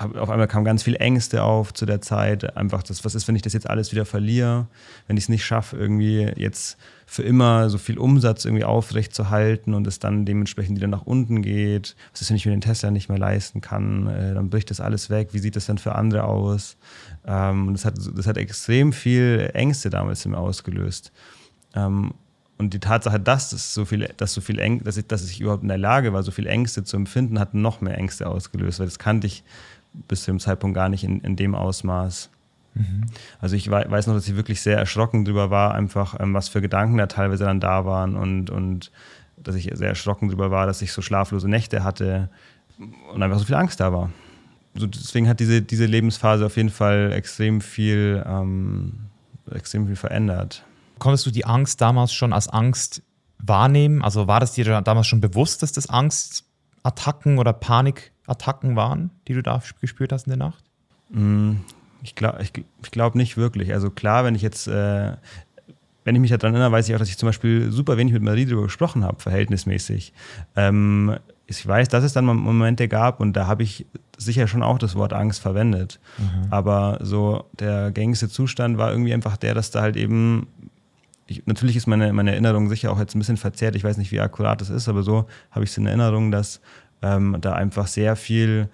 [0.00, 2.56] auf einmal kamen ganz viele Ängste auf zu der Zeit.
[2.56, 4.66] Einfach das, was ist, wenn ich das jetzt alles wieder verliere,
[5.06, 9.30] wenn ich es nicht schaffe, irgendwie jetzt für immer so viel Umsatz irgendwie aufrecht zu
[9.30, 11.96] halten und es dann dementsprechend wieder nach unten geht.
[12.12, 14.06] Was ist, wenn ich mir den Tesla nicht mehr leisten kann?
[14.06, 15.28] Äh, dann bricht das alles weg.
[15.32, 16.76] Wie sieht das dann für andere aus?
[17.26, 21.12] Ähm, das, hat, das hat extrem viel Ängste damals in mir ausgelöst.
[21.74, 22.14] Ähm,
[22.60, 25.40] und die Tatsache, dass es so viel, dass so viel Äng dass ich, dass ich
[25.40, 28.78] überhaupt in der Lage war, so viel Ängste zu empfinden, hat noch mehr Ängste ausgelöst,
[28.80, 29.44] weil das kannte ich
[29.92, 32.30] bis zu dem Zeitpunkt gar nicht in, in dem Ausmaß.
[32.74, 33.06] Mhm.
[33.40, 36.60] Also ich weiß noch, dass ich wirklich sehr erschrocken darüber war, einfach ähm, was für
[36.60, 38.90] Gedanken da teilweise dann da waren und, und
[39.36, 42.28] dass ich sehr erschrocken darüber war, dass ich so schlaflose Nächte hatte
[43.12, 44.10] und einfach so viel Angst da war.
[44.74, 49.00] So, deswegen hat diese, diese Lebensphase auf jeden Fall extrem viel, ähm,
[49.50, 50.64] extrem viel verändert.
[50.98, 53.02] Konntest du die Angst damals schon als Angst
[53.38, 54.02] wahrnehmen?
[54.02, 59.34] Also war das dir damals schon bewusst, dass das Angstattacken oder Panik Attacken waren, die
[59.34, 60.64] du da gespürt hast in der Nacht?
[61.10, 61.56] Mm,
[62.02, 63.72] ich glaube ich, ich glaub nicht wirklich.
[63.72, 65.16] Also klar, wenn ich jetzt, äh,
[66.04, 68.22] wenn ich mich daran erinnere, weiß ich auch, dass ich zum Beispiel super wenig mit
[68.22, 70.12] Marie darüber gesprochen habe, verhältnismäßig.
[70.56, 71.16] Ähm,
[71.46, 73.84] ich weiß, dass es dann Momente gab und da habe ich
[74.16, 75.98] sicher schon auch das Wort Angst verwendet.
[76.18, 76.46] Mhm.
[76.50, 80.46] Aber so der gängigste Zustand war irgendwie einfach der, dass da halt eben
[81.30, 83.76] ich, natürlich ist meine, meine Erinnerung sicher auch jetzt ein bisschen verzerrt.
[83.76, 86.60] Ich weiß nicht, wie akkurat das ist, aber so habe ich es in Erinnerung, dass
[87.02, 88.68] ähm, da einfach sehr viel,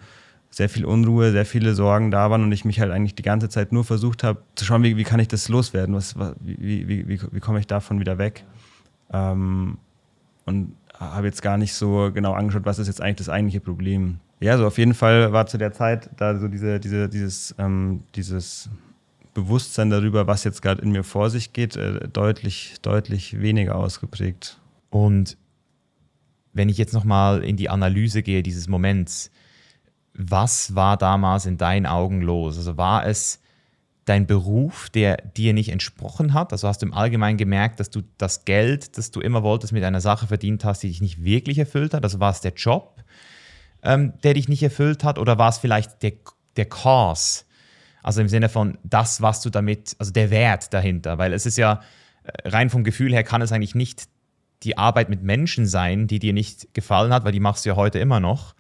[0.51, 3.49] sehr viel Unruhe, sehr viele Sorgen da waren und ich mich halt eigentlich die ganze
[3.49, 7.09] Zeit nur versucht habe zu schauen, wie, wie kann ich das loswerden, was, wie, wie,
[7.09, 8.45] wie, wie komme ich davon wieder weg.
[9.13, 9.79] Ähm,
[10.45, 14.19] und habe jetzt gar nicht so genau angeschaut, was ist jetzt eigentlich das eigentliche Problem.
[14.41, 18.03] Ja, so auf jeden Fall war zu der Zeit da so diese, diese, dieses, ähm,
[18.15, 18.69] dieses
[19.35, 24.59] Bewusstsein darüber, was jetzt gerade in mir vor sich geht, äh, deutlich, deutlich weniger ausgeprägt.
[24.91, 25.37] Und
[26.57, 29.31] wenn ich jetzt nochmal in die Analyse gehe dieses Moments,
[30.15, 32.57] was war damals in deinen Augen los?
[32.57, 33.41] Also war es
[34.07, 36.53] dein Beruf, der dir nicht entsprochen hat?
[36.53, 39.85] Also hast du im Allgemeinen gemerkt, dass du das Geld, das du immer wolltest, mit
[39.85, 42.05] einer Sache verdient hast, die dich nicht wirklich erfüllt hat?
[42.05, 43.03] Also war es der Job,
[43.83, 45.19] ähm, der dich nicht erfüllt hat?
[45.19, 46.13] Oder war es vielleicht der,
[46.57, 47.45] der Cause?
[48.03, 51.19] Also im Sinne von das, was du damit, also der Wert dahinter.
[51.19, 51.83] Weil es ist ja,
[52.23, 54.09] äh, rein vom Gefühl her kann es eigentlich nicht
[54.63, 57.77] die Arbeit mit Menschen sein, die dir nicht gefallen hat, weil die machst du ja
[57.77, 58.55] heute immer noch.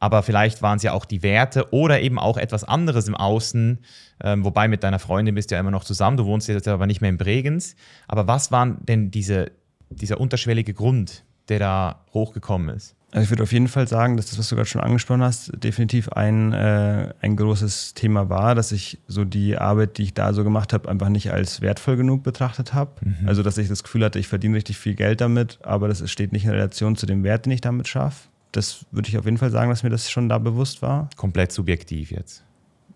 [0.00, 3.78] Aber vielleicht waren es ja auch die Werte oder eben auch etwas anderes im Außen.
[4.22, 6.86] Ähm, wobei mit deiner Freundin bist du ja immer noch zusammen, du wohnst jetzt aber
[6.86, 7.74] nicht mehr in Bregenz.
[8.06, 9.52] Aber was war denn diese,
[9.88, 12.96] dieser unterschwellige Grund, der da hochgekommen ist?
[13.14, 15.52] Also ich würde auf jeden Fall sagen, dass das, was du gerade schon angesprochen hast,
[15.62, 20.32] definitiv ein, äh, ein großes Thema war, dass ich so die Arbeit, die ich da
[20.32, 22.90] so gemacht habe, einfach nicht als wertvoll genug betrachtet habe.
[23.02, 23.28] Mhm.
[23.28, 26.32] Also dass ich das Gefühl hatte, ich verdiene richtig viel Geld damit, aber das steht
[26.32, 28.30] nicht in Relation zu dem Wert, den ich damit schaffe.
[28.50, 31.08] Das würde ich auf jeden Fall sagen, dass mir das schon da bewusst war.
[31.14, 32.42] Komplett subjektiv jetzt.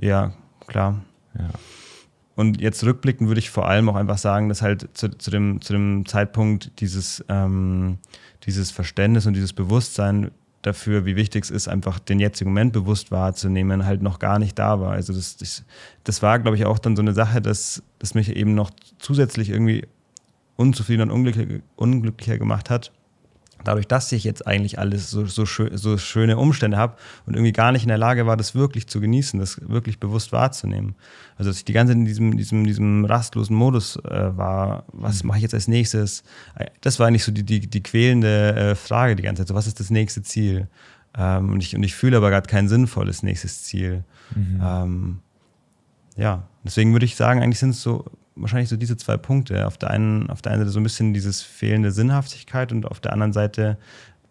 [0.00, 0.33] Ja,
[0.66, 1.00] klar.
[1.38, 1.48] Ja.
[2.35, 5.61] Und jetzt rückblickend würde ich vor allem auch einfach sagen, dass halt zu, zu, dem,
[5.61, 7.24] zu dem Zeitpunkt dieses...
[7.28, 7.98] Ähm,
[8.44, 10.31] dieses Verständnis und dieses Bewusstsein
[10.62, 14.59] dafür, wie wichtig es ist, einfach den jetzigen Moment bewusst wahrzunehmen, halt noch gar nicht
[14.59, 14.92] da war.
[14.92, 15.64] Also das, das,
[16.05, 19.51] das war, glaube ich, auch dann so eine Sache, dass das mich eben noch zusätzlich
[19.51, 19.87] irgendwie
[20.57, 22.92] unzufrieden und unglücklicher, unglücklicher gemacht hat,
[23.64, 27.53] dadurch, dass ich jetzt eigentlich alles so, so, schön, so schöne Umstände habe und irgendwie
[27.53, 30.94] gar nicht in der Lage war, das wirklich zu genießen, das wirklich bewusst wahrzunehmen.
[31.37, 35.23] Also dass ich die ganze Zeit in diesem, diesem, diesem rastlosen Modus äh, war, was
[35.23, 35.29] mhm.
[35.29, 36.23] mache ich jetzt als nächstes?
[36.81, 39.66] Das war eigentlich so die, die, die quälende äh, Frage die ganze Zeit, so was
[39.66, 40.68] ist das nächste Ziel?
[41.16, 44.05] Ähm, und, ich, und ich fühle aber gerade kein sinnvolles nächstes Ziel.
[44.35, 44.61] Mhm.
[44.62, 45.18] Ähm,
[46.16, 48.05] ja, deswegen würde ich sagen, eigentlich sind es so
[48.40, 49.66] wahrscheinlich so diese zwei Punkte.
[49.66, 53.01] Auf der einen, auf der einen Seite so ein bisschen dieses fehlende Sinnhaftigkeit und auf
[53.01, 53.79] der anderen Seite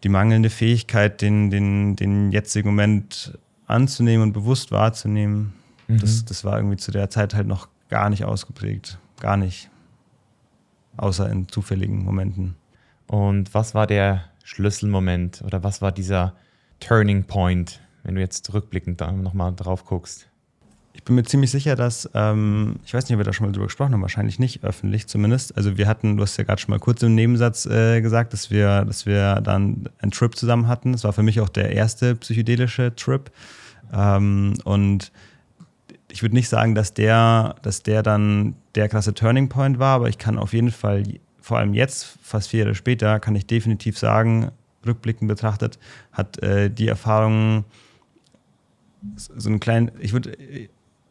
[0.04, 5.52] die mangelnde Fähigkeit, den, den, den jetzigen Moment anzunehmen und bewusst wahrzunehmen.
[5.88, 5.98] Mhm.
[5.98, 8.98] Das, das war irgendwie zu der Zeit halt noch gar nicht ausgeprägt.
[9.20, 9.70] Gar nicht.
[10.96, 12.56] Außer in zufälligen Momenten.
[13.06, 16.34] Und was war der Schlüsselmoment oder was war dieser
[16.80, 20.28] Turning Point, wenn du jetzt rückblickend da nochmal drauf guckst?
[20.98, 23.52] Ich bin mir ziemlich sicher, dass, ähm, ich weiß nicht, ob wir da schon mal
[23.52, 25.56] drüber gesprochen haben, wahrscheinlich nicht öffentlich zumindest.
[25.56, 28.50] Also wir hatten, du hast ja gerade schon mal kurz im Nebensatz äh, gesagt, dass
[28.50, 30.90] wir, dass wir dann einen Trip zusammen hatten.
[30.90, 33.30] Das war für mich auch der erste psychedelische Trip.
[33.92, 35.12] Ähm, und
[36.10, 40.08] ich würde nicht sagen, dass der, dass der dann der krasse Turning Point war, aber
[40.08, 41.04] ich kann auf jeden Fall,
[41.40, 44.50] vor allem jetzt, fast vier Jahre später, kann ich definitiv sagen,
[44.84, 45.78] rückblickend betrachtet,
[46.10, 47.64] hat äh, die Erfahrung
[49.16, 50.36] so einen kleinen, ich würde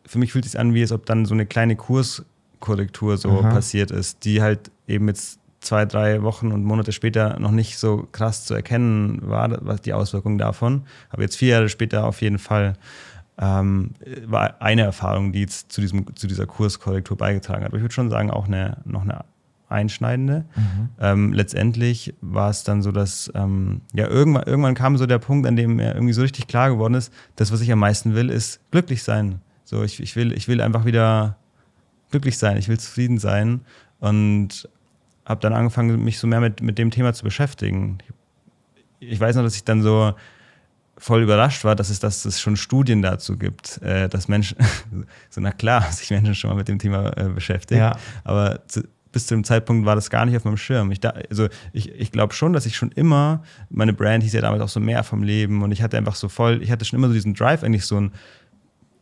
[0.08, 3.42] für mich fühlt es sich an, wie es ob dann so eine kleine Kurskorrektur so
[3.42, 3.50] Aha.
[3.50, 8.08] passiert ist, die halt eben jetzt zwei, drei Wochen und Monate später noch nicht so
[8.12, 10.84] krass zu erkennen war, was die Auswirkungen davon.
[11.10, 12.74] Aber jetzt vier Jahre später auf jeden Fall
[13.40, 13.92] ähm,
[14.26, 17.68] war eine Erfahrung, die jetzt zu, diesem, zu dieser Kurskorrektur beigetragen hat.
[17.68, 19.26] Aber ich würde schon sagen, auch eine, noch eine
[19.70, 20.46] einschneidende.
[20.56, 20.90] Mhm.
[21.00, 25.46] Ähm, letztendlich war es dann so, dass ähm, ja irgendwann, irgendwann kam so der Punkt,
[25.46, 28.30] an dem mir irgendwie so richtig klar geworden ist, das, was ich am meisten will,
[28.30, 29.42] ist glücklich sein.
[29.68, 31.36] So, ich, ich, will, ich will einfach wieder
[32.10, 33.66] glücklich sein, ich will zufrieden sein
[34.00, 34.70] und
[35.26, 37.98] habe dann angefangen, mich so mehr mit, mit dem Thema zu beschäftigen.
[39.02, 40.14] Ich weiß noch, dass ich dann so
[40.98, 44.58] voll überrascht war, dass es, dass es schon Studien dazu gibt, äh, dass Menschen,
[45.30, 47.98] so na klar, sich Menschen schon mal mit dem Thema äh, beschäftigen, ja.
[48.24, 50.92] aber zu, bis zu dem Zeitpunkt war das gar nicht auf meinem Schirm.
[50.92, 54.40] Ich, da, also ich, ich glaube schon, dass ich schon immer, meine Brand hieß ja
[54.40, 56.98] damals auch so mehr vom Leben und ich hatte einfach so voll, ich hatte schon
[56.98, 58.14] immer so diesen Drive, eigentlich so ein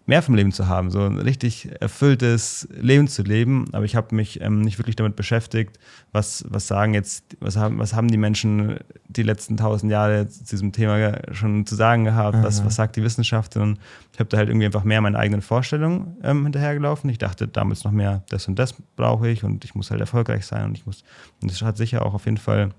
[0.07, 3.65] mehr vom Leben zu haben, so ein richtig erfülltes Leben zu leben.
[3.71, 5.79] Aber ich habe mich ähm, nicht wirklich damit beschäftigt,
[6.11, 10.43] was, was sagen jetzt, was haben, was haben die Menschen die letzten tausend Jahre zu
[10.43, 13.57] diesem Thema schon zu sagen gehabt, was, was sagt die Wissenschaft.
[13.57, 13.79] Und
[14.13, 17.09] ich habe da halt irgendwie einfach mehr meine eigenen Vorstellungen ähm, hinterhergelaufen.
[17.09, 20.45] Ich dachte damals noch mehr, das und das brauche ich und ich muss halt erfolgreich
[20.45, 21.03] sein und ich muss,
[21.41, 22.71] und das hat sicher auch auf jeden Fall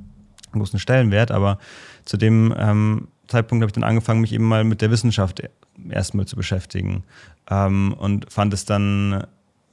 [0.52, 1.58] einen großen Stellenwert, aber
[2.04, 5.42] zu dem ähm, Zeitpunkt habe ich dann angefangen, mich eben mal mit der Wissenschaft
[5.90, 7.04] erstmal zu beschäftigen.
[7.50, 9.26] Ähm, und fand es dann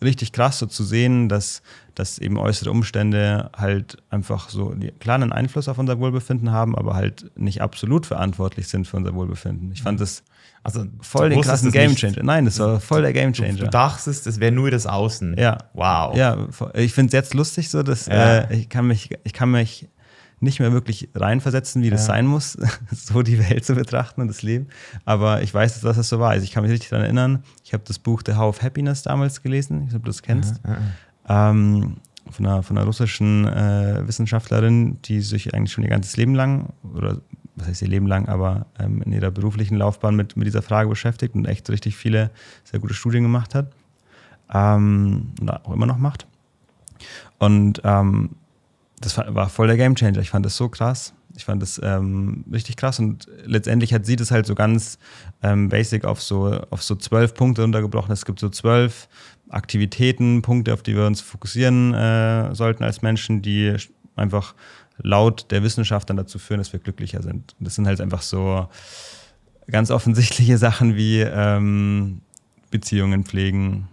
[0.03, 1.61] richtig krass so zu sehen, dass,
[1.95, 6.93] dass eben äußere Umstände halt einfach so klar einen Einfluss auf unser Wohlbefinden haben, aber
[6.95, 9.71] halt nicht absolut verantwortlich sind für unser Wohlbefinden.
[9.71, 10.23] Ich fand das
[10.63, 12.23] also voll den krassen Gamechanger.
[12.23, 13.53] Nein, das war voll der Gamechanger.
[13.53, 15.35] Du, du dachtest, es wäre nur das Außen.
[15.37, 15.57] Ja.
[15.73, 16.15] Wow.
[16.15, 18.39] Ja, ich finde es jetzt lustig so, dass ja.
[18.39, 19.89] äh, ich kann mich, ich kann mich
[20.43, 22.13] nicht mehr wirklich reinversetzen, wie das ja.
[22.13, 22.57] sein muss,
[22.91, 24.67] so die Welt zu betrachten und das Leben.
[25.05, 26.31] Aber ich weiß, dass das so war.
[26.31, 27.43] Also ich kann mich richtig daran erinnern.
[27.63, 29.77] Ich habe das Buch The How of Happiness damals gelesen.
[29.77, 30.61] Ich weiß nicht, ob du das kennst.
[31.27, 31.49] Ja.
[31.49, 31.97] Ähm,
[32.29, 36.69] von einer, von einer russischen äh, Wissenschaftlerin, die sich eigentlich schon ihr ganzes Leben lang,
[36.93, 37.21] oder
[37.55, 40.89] was heißt ihr Leben lang, aber ähm, in ihrer beruflichen Laufbahn mit, mit dieser Frage
[40.89, 42.31] beschäftigt und echt richtig viele
[42.63, 43.71] sehr gute Studien gemacht hat
[44.53, 46.27] ähm, und auch immer noch macht.
[47.39, 48.31] Und ähm,
[49.05, 50.19] das war voll der Gamechanger.
[50.19, 51.13] Ich fand das so krass.
[51.35, 54.99] Ich fand das ähm, richtig krass und letztendlich hat sie das halt so ganz
[55.41, 58.11] ähm, basic auf so, auf so zwölf Punkte untergebrochen.
[58.11, 59.07] Es gibt so zwölf
[59.49, 63.75] Aktivitäten, Punkte, auf die wir uns fokussieren äh, sollten als Menschen, die
[64.15, 64.53] einfach
[64.97, 67.55] laut der Wissenschaft dann dazu führen, dass wir glücklicher sind.
[67.57, 68.67] Und das sind halt einfach so
[69.67, 72.21] ganz offensichtliche Sachen wie ähm,
[72.69, 73.87] Beziehungen pflegen,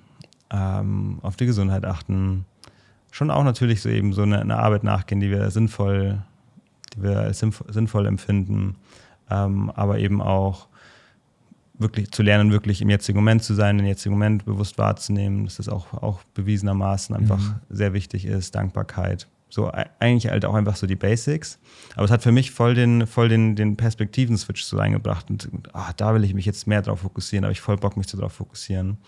[0.51, 2.45] ähm, auf die Gesundheit achten,
[3.11, 6.23] schon auch natürlich so eben so eine, eine Arbeit nachgehen, die wir sinnvoll
[6.95, 8.77] die wir als sinnvoll empfinden,
[9.31, 10.69] ähm, aber eben auch
[11.79, 15.57] wirklich zu lernen, wirklich im jetzigen Moment zu sein, den jetzigen Moment bewusst wahrzunehmen, dass
[15.57, 17.55] das auch, auch bewiesenermaßen einfach mhm.
[17.71, 19.29] sehr wichtig ist, Dankbarkeit.
[19.49, 21.59] So eigentlich halt auch einfach so die Basics.
[21.97, 25.29] Aber es hat für mich voll den, voll den, den Perspektiven-Switch so eingebracht.
[25.29, 27.97] Und ach, da will ich mich jetzt mehr drauf fokussieren, da habe ich voll Bock,
[27.97, 28.99] mich darauf fokussieren.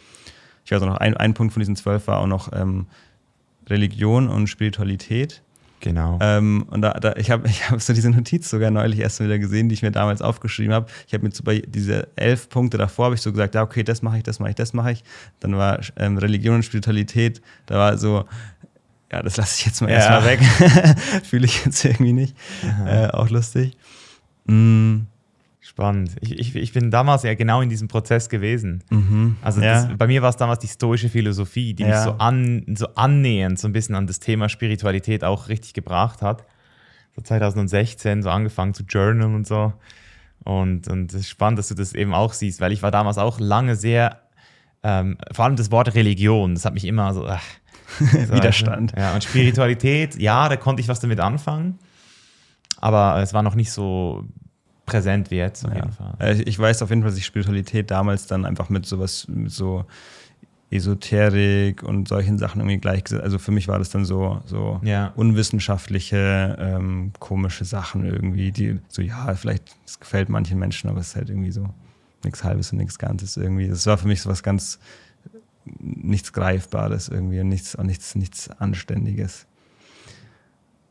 [0.64, 2.86] Ich weiß auch noch, ein, ein Punkt von diesen zwölf war auch noch ähm,
[3.68, 5.42] Religion und Spiritualität.
[5.80, 6.18] Genau.
[6.22, 9.38] Ähm, und da, da, ich habe ich hab so diese Notiz sogar neulich erst wieder
[9.38, 10.86] gesehen, die ich mir damals aufgeschrieben habe.
[11.06, 13.82] Ich habe mir so bei diese elf Punkte davor habe ich so gesagt, ja, okay,
[13.82, 15.04] das mache ich, das mache ich, das mache ich.
[15.40, 18.24] Dann war ähm, Religion und Spiritualität, da war so,
[19.10, 19.96] ja, das lasse ich jetzt mal ja.
[19.96, 20.40] erstmal weg.
[21.24, 22.36] Fühle ich jetzt irgendwie nicht.
[22.86, 23.76] Äh, auch lustig.
[24.46, 25.00] Mm.
[25.64, 26.16] Spannend.
[26.20, 28.82] Ich, ich, ich, bin damals ja genau in diesem Prozess gewesen.
[28.90, 29.36] Mhm.
[29.42, 29.86] Also ja.
[29.86, 31.88] das, bei mir war es damals die stoische Philosophie, die ja.
[31.88, 36.20] mich so, an, so annähernd so ein bisschen an das Thema Spiritualität auch richtig gebracht
[36.20, 36.44] hat.
[37.14, 39.72] So 2016 so angefangen zu journalen und so.
[40.42, 43.16] Und, und es ist spannend, dass du das eben auch siehst, weil ich war damals
[43.18, 44.20] auch lange sehr,
[44.82, 47.44] ähm, vor allem das Wort Religion, das hat mich immer so, ach,
[48.00, 48.94] so Widerstand.
[48.96, 51.78] Ja, und Spiritualität, ja, da konnte ich was damit anfangen.
[52.78, 54.26] Aber es war noch nicht so
[54.86, 55.76] präsent wie jetzt auf ja.
[55.76, 56.14] jeden Fall.
[56.18, 59.50] Äh, ich weiß auf jeden Fall, dass ich Spiritualität damals dann einfach mit sowas, mit
[59.50, 59.84] so
[60.72, 63.22] Esoterik und solchen Sachen irgendwie gleichgesetzt.
[63.22, 65.12] Also für mich war das dann so, so ja.
[65.16, 71.08] unwissenschaftliche, ähm, komische Sachen irgendwie, die so, ja, vielleicht, das gefällt manchen Menschen, aber es
[71.08, 71.68] ist halt irgendwie so
[72.24, 73.68] nichts Halbes und nichts Ganzes irgendwie.
[73.68, 74.78] Das war für mich so was ganz,
[75.78, 79.46] nichts Greifbares irgendwie und nichts, und nichts, nichts Anständiges.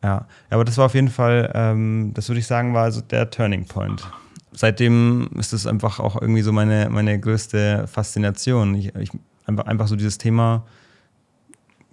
[0.04, 3.30] Ja, aber das war auf jeden Fall, ähm, das würde ich sagen, war so der
[3.30, 4.10] Turning Point.
[4.52, 8.76] Seitdem ist es einfach auch irgendwie so meine, meine größte Faszination.
[8.76, 9.12] Ich, ich,
[9.46, 10.66] einfach, einfach so dieses Thema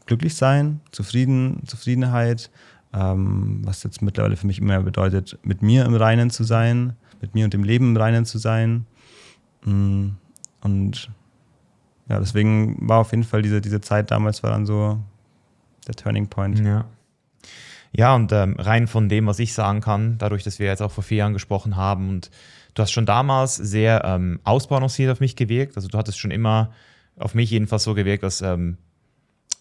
[0.07, 2.51] glücklich sein, zufrieden, Zufriedenheit,
[2.94, 7.35] ähm, was jetzt mittlerweile für mich immer bedeutet, mit mir im Reinen zu sein, mit
[7.35, 8.87] mir und dem Leben im Reinen zu sein.
[9.64, 10.09] Mm,
[10.62, 11.11] und
[12.09, 14.99] ja, deswegen war auf jeden Fall diese, diese Zeit damals war dann so
[15.87, 16.59] der Turning Point.
[16.61, 16.87] Ja.
[17.92, 20.92] Ja, und ähm, rein von dem, was ich sagen kann, dadurch, dass wir jetzt auch
[20.92, 22.31] vor vier Jahren gesprochen haben und
[22.74, 25.77] du hast schon damals sehr ähm, ausbalanciert auf mich gewirkt.
[25.77, 26.72] Also du hattest schon immer
[27.18, 28.79] auf mich jedenfalls so gewirkt, dass ähm,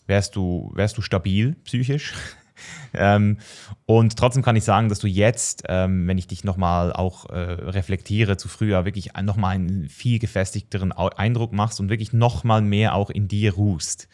[0.06, 2.13] wärst, du, wärst du stabil psychisch.
[2.94, 3.38] ähm,
[3.86, 7.38] und trotzdem kann ich sagen, dass du jetzt, ähm, wenn ich dich nochmal auch äh,
[7.38, 13.10] reflektiere zu früher, wirklich nochmal einen viel gefestigteren Eindruck machst und wirklich nochmal mehr auch
[13.10, 14.08] in dir ruhst.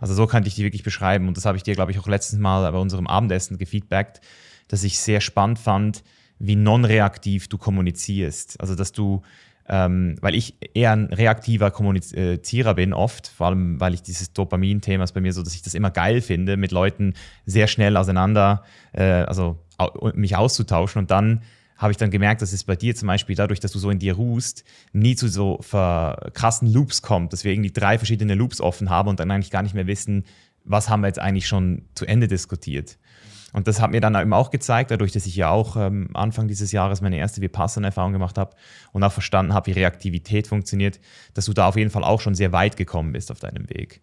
[0.00, 1.28] Also so kann ich die wirklich beschreiben.
[1.28, 4.20] Und das habe ich dir, glaube ich, auch letztes Mal bei unserem Abendessen gefeedbackt,
[4.68, 6.02] dass ich sehr spannend fand,
[6.38, 8.60] wie non-reaktiv du kommunizierst.
[8.60, 9.22] Also dass du,
[9.68, 15.04] ähm, weil ich eher ein reaktiver Kommunizierer bin oft, vor allem weil ich dieses Dopamin-Thema
[15.04, 18.64] ist bei mir so, dass ich das immer geil finde, mit Leuten sehr schnell auseinander,
[18.92, 19.58] äh, also
[20.14, 21.42] mich auszutauschen und dann
[21.80, 23.98] habe ich dann gemerkt, dass es bei dir zum Beispiel dadurch, dass du so in
[23.98, 25.58] dir ruhst, nie zu so
[26.34, 29.62] krassen Loops kommt, dass wir irgendwie drei verschiedene Loops offen haben und dann eigentlich gar
[29.62, 30.24] nicht mehr wissen,
[30.64, 32.98] was haben wir jetzt eigentlich schon zu Ende diskutiert.
[33.52, 36.46] Und das hat mir dann eben auch gezeigt, dadurch, dass ich ja auch ähm, Anfang
[36.46, 38.54] dieses Jahres meine erste Vipassana-Erfahrung gemacht habe
[38.92, 41.00] und auch verstanden habe, wie Reaktivität funktioniert,
[41.34, 44.02] dass du da auf jeden Fall auch schon sehr weit gekommen bist auf deinem Weg.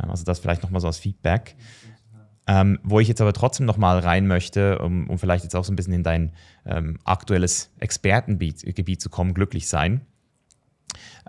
[0.00, 1.56] Ähm, also das vielleicht nochmal so als Feedback.
[2.46, 5.72] Ähm, wo ich jetzt aber trotzdem nochmal rein möchte, um, um, vielleicht jetzt auch so
[5.72, 6.32] ein bisschen in dein
[6.66, 10.02] ähm, aktuelles Expertengebiet zu kommen, glücklich sein,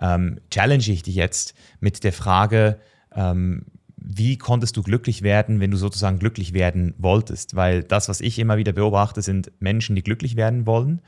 [0.00, 2.78] ähm, challenge ich dich jetzt mit der Frage,
[3.14, 3.64] ähm,
[3.96, 7.56] wie konntest du glücklich werden, wenn du sozusagen glücklich werden wolltest?
[7.56, 11.02] Weil das, was ich immer wieder beobachte, sind Menschen, die glücklich werden wollen.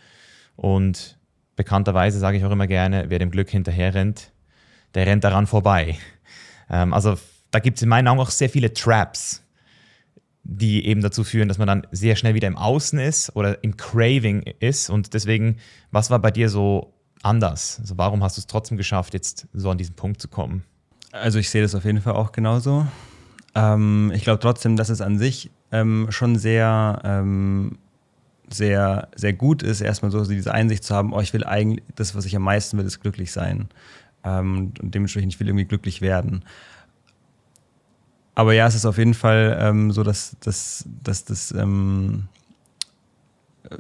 [0.57, 1.19] Und
[1.55, 4.33] bekannterweise sage ich auch immer gerne, wer dem Glück hinterher rennt,
[4.95, 5.97] der rennt daran vorbei.
[6.71, 7.17] Ähm, also
[7.51, 9.43] da gibt es in meinen Augen auch sehr viele Traps,
[10.51, 13.77] die eben dazu führen, dass man dann sehr schnell wieder im Außen ist oder im
[13.77, 14.89] Craving ist.
[14.89, 15.59] Und deswegen,
[15.91, 17.77] was war bei dir so anders?
[17.81, 20.65] Also warum hast du es trotzdem geschafft, jetzt so an diesen Punkt zu kommen?
[21.13, 22.87] Also ich sehe das auf jeden Fall auch genauso.
[23.55, 27.77] Ähm, ich glaube trotzdem, dass es an sich ähm, schon sehr, ähm,
[28.51, 32.15] sehr, sehr gut ist, erstmal so diese Einsicht zu haben, oh, ich will eigentlich, das,
[32.15, 33.69] was ich am meisten will, ist glücklich sein.
[34.25, 36.43] Ähm, und dementsprechend, ich will irgendwie glücklich werden.
[38.39, 42.29] Aber ja, es ist auf jeden Fall ähm, so, dass, dass, dass das ähm,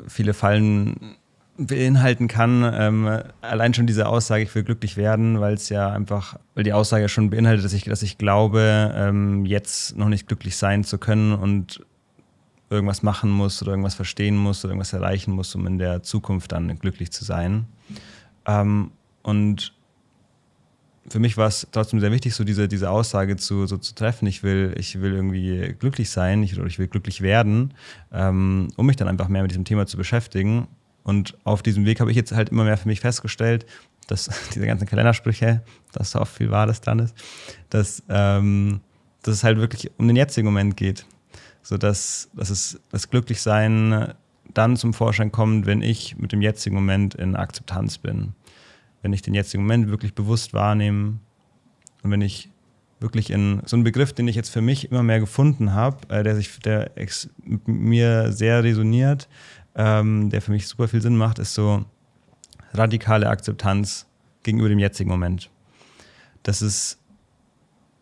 [0.08, 1.14] viele Fallen
[1.56, 2.68] beinhalten kann.
[2.74, 6.72] Ähm, allein schon diese Aussage, ich will glücklich werden, weil es ja einfach, weil die
[6.72, 10.98] Aussage schon beinhaltet, dass ich, dass ich glaube, ähm, jetzt noch nicht glücklich sein zu
[10.98, 11.86] können und
[12.68, 16.50] irgendwas machen muss oder irgendwas verstehen muss oder irgendwas erreichen muss, um in der Zukunft
[16.50, 17.66] dann glücklich zu sein.
[18.44, 18.90] Ähm,
[19.22, 19.77] und
[21.10, 24.26] für mich war es trotzdem sehr wichtig, so diese, diese Aussage zu, so zu treffen.
[24.26, 27.74] Ich will, ich will irgendwie glücklich sein ich, oder ich will glücklich werden,
[28.12, 30.68] ähm, um mich dann einfach mehr mit diesem Thema zu beschäftigen.
[31.02, 33.66] Und auf diesem Weg habe ich jetzt halt immer mehr für mich festgestellt,
[34.06, 37.14] dass diese ganzen Kalendersprüche, dass so oft viel Wahres dran ist,
[37.70, 38.80] dass, ähm,
[39.22, 41.06] dass es halt wirklich um den jetzigen Moment geht.
[41.62, 44.14] So dass, dass es das Glücklichsein
[44.54, 48.34] dann zum Vorschein kommt, wenn ich mit dem jetzigen Moment in Akzeptanz bin
[49.02, 51.18] wenn ich den jetzigen Moment wirklich bewusst wahrnehme
[52.02, 52.50] und wenn ich
[53.00, 56.22] wirklich in so einen Begriff, den ich jetzt für mich immer mehr gefunden habe, äh,
[56.22, 56.90] der sich der
[57.44, 59.28] mit mir sehr resoniert,
[59.76, 61.84] ähm, der für mich super viel Sinn macht, ist so
[62.72, 64.06] radikale Akzeptanz
[64.42, 65.50] gegenüber dem jetzigen Moment.
[66.42, 66.98] Das ist,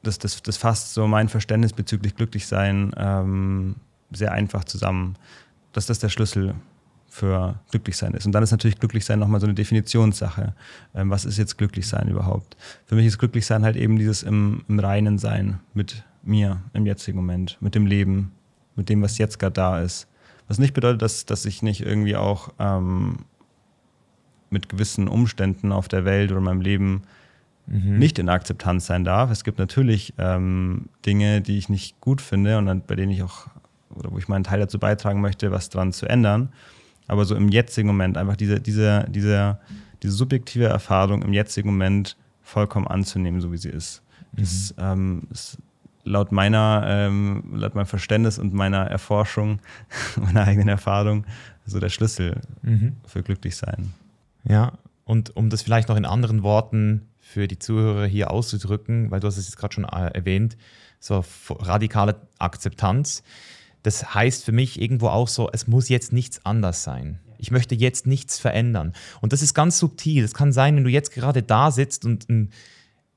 [0.02, 3.76] das, das, das fasst so mein Verständnis bezüglich Glücklichsein ähm,
[4.12, 5.16] sehr einfach zusammen.
[5.72, 6.54] Das ist der Schlüssel
[7.16, 8.26] für Glücklichsein ist.
[8.26, 10.54] Und dann ist natürlich Glücklichsein nochmal so eine Definitionssache.
[10.94, 12.58] Ähm, was ist jetzt Glücklichsein überhaupt?
[12.84, 17.16] Für mich ist Glücklichsein halt eben dieses im, im Reinen Sein mit mir im jetzigen
[17.16, 18.32] Moment, mit dem Leben,
[18.74, 20.08] mit dem, was jetzt gerade da ist.
[20.46, 23.24] Was nicht bedeutet, dass, dass ich nicht irgendwie auch ähm,
[24.50, 27.02] mit gewissen Umständen auf der Welt oder meinem Leben
[27.66, 27.98] mhm.
[27.98, 29.30] nicht in Akzeptanz sein darf.
[29.30, 33.46] Es gibt natürlich ähm, Dinge, die ich nicht gut finde und bei denen ich auch,
[33.94, 36.50] oder wo ich meinen Teil dazu beitragen möchte, was dran zu ändern
[37.06, 39.58] aber so im jetzigen Moment einfach diese, diese, diese,
[40.02, 44.02] diese subjektive Erfahrung im jetzigen Moment vollkommen anzunehmen, so wie sie ist.
[44.32, 44.40] Mhm.
[44.40, 45.58] Das ähm, ist
[46.04, 49.60] laut meiner, ähm, laut meinem Verständnis und meiner Erforschung,
[50.16, 51.26] meiner eigenen Erfahrung,
[51.64, 52.96] so der Schlüssel mhm.
[53.06, 53.92] für glücklich sein.
[54.44, 54.72] Ja,
[55.04, 59.26] und um das vielleicht noch in anderen Worten für die Zuhörer hier auszudrücken, weil du
[59.26, 60.56] hast es jetzt gerade schon äh, erwähnt,
[61.00, 63.22] so radikale Akzeptanz.
[63.86, 67.20] Das heißt für mich irgendwo auch so, es muss jetzt nichts anders sein.
[67.38, 68.92] Ich möchte jetzt nichts verändern.
[69.20, 70.24] Und das ist ganz subtil.
[70.24, 72.50] Es kann sein, wenn du jetzt gerade da sitzt und ein,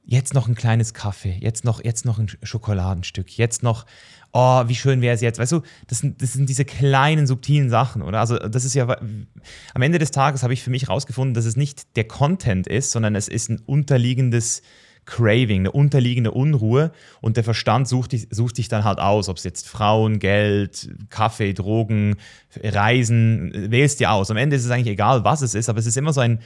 [0.05, 3.87] jetzt noch ein kleines Kaffee, jetzt noch, jetzt noch ein Schokoladenstück, jetzt noch,
[4.31, 5.39] oh, wie schön wäre es jetzt.
[5.39, 8.19] Weißt du, das sind, das sind diese kleinen, subtilen Sachen, oder?
[8.19, 11.55] Also, das ist ja, am Ende des Tages habe ich für mich herausgefunden, dass es
[11.55, 14.61] nicht der Content ist, sondern es ist ein unterliegendes
[15.09, 19.43] Craving, eine unterliegende Unruhe und der Verstand sucht, sucht sich dann halt aus, ob es
[19.43, 22.15] jetzt Frauen, Geld, Kaffee, Drogen,
[22.63, 24.29] Reisen, wählst dir aus.
[24.29, 26.39] Am Ende ist es eigentlich egal, was es ist, aber es ist immer so ein,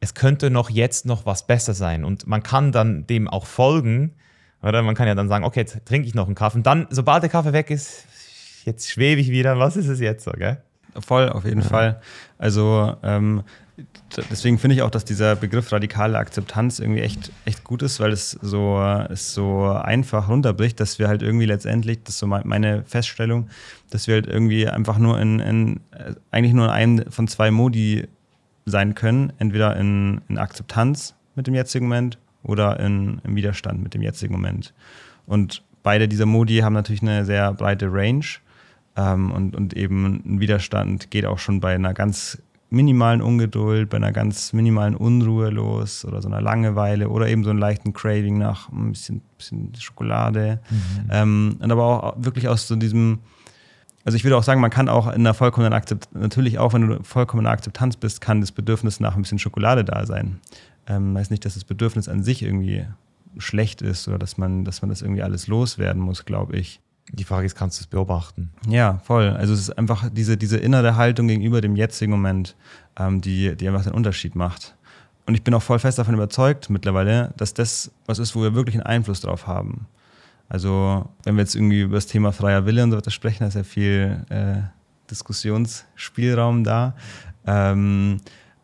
[0.00, 4.16] es könnte noch jetzt noch was besser sein und man kann dann dem auch folgen,
[4.60, 4.82] oder?
[4.82, 7.22] Man kann ja dann sagen, okay, jetzt trinke ich noch einen Kaffee und dann, sobald
[7.22, 8.06] der Kaffee weg ist,
[8.64, 10.60] jetzt schwebe ich wieder, was ist es jetzt so, gell?
[10.98, 11.68] Voll, auf jeden ja.
[11.68, 12.00] Fall.
[12.38, 13.44] Also ähm,
[14.30, 18.12] deswegen finde ich auch, dass dieser Begriff radikale Akzeptanz irgendwie echt, echt gut ist, weil
[18.12, 22.84] es so, es so einfach runterbricht, dass wir halt irgendwie letztendlich, das ist so meine
[22.84, 23.48] Feststellung,
[23.90, 25.80] dass wir halt irgendwie einfach nur in, in
[26.30, 28.06] eigentlich nur in einem von zwei Modi
[28.66, 33.94] sein können, entweder in, in Akzeptanz mit dem jetzigen Moment oder in, im Widerstand mit
[33.94, 34.72] dem jetzigen Moment.
[35.26, 38.24] Und beide dieser Modi haben natürlich eine sehr breite Range.
[38.96, 43.96] Ähm, und, und eben ein Widerstand geht auch schon bei einer ganz minimalen Ungeduld, bei
[43.96, 48.38] einer ganz minimalen Unruhe los oder so einer Langeweile oder eben so einen leichten Craving
[48.38, 50.60] nach ein bisschen, bisschen Schokolade.
[50.70, 51.10] Mhm.
[51.10, 53.18] Ähm, und aber auch wirklich aus so diesem,
[54.04, 56.86] also ich würde auch sagen, man kann auch in einer vollkommenen Akzeptanz, natürlich auch, wenn
[56.86, 60.40] du vollkommen in Akzeptanz bist, kann das Bedürfnis nach ein bisschen Schokolade da sein.
[60.86, 62.86] Ähm, heißt nicht, dass das Bedürfnis an sich irgendwie
[63.38, 66.80] schlecht ist oder dass man, dass man das irgendwie alles loswerden muss, glaube ich.
[67.12, 68.50] Die Frage ist, kannst du es beobachten?
[68.68, 69.30] Ja, voll.
[69.30, 72.56] Also es ist einfach diese, diese innere Haltung gegenüber dem jetzigen Moment,
[72.98, 74.76] ähm, die, die einfach den Unterschied macht.
[75.26, 78.54] Und ich bin auch voll fest davon überzeugt mittlerweile, dass das was ist, wo wir
[78.54, 79.86] wirklich einen Einfluss drauf haben.
[80.48, 83.46] Also wenn wir jetzt irgendwie über das Thema freier Wille und so weiter sprechen, da
[83.46, 84.62] ist ja viel äh,
[85.10, 86.94] Diskussionsspielraum da.
[87.46, 88.20] Ähm,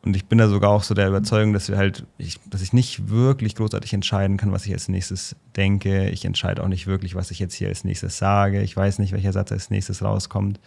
[0.06, 2.72] und ich bin da sogar auch so der Überzeugung, dass wir halt, ich, dass ich
[2.72, 6.10] nicht wirklich großartig entscheiden kann, was ich als nächstes denke.
[6.10, 8.62] Ich entscheide auch nicht wirklich, was ich jetzt hier als nächstes sage.
[8.62, 10.60] Ich weiß nicht, welcher Satz als nächstes rauskommt.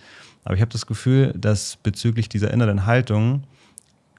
[0.44, 3.44] Aber ich habe das Gefühl, dass bezüglich dieser inneren Haltung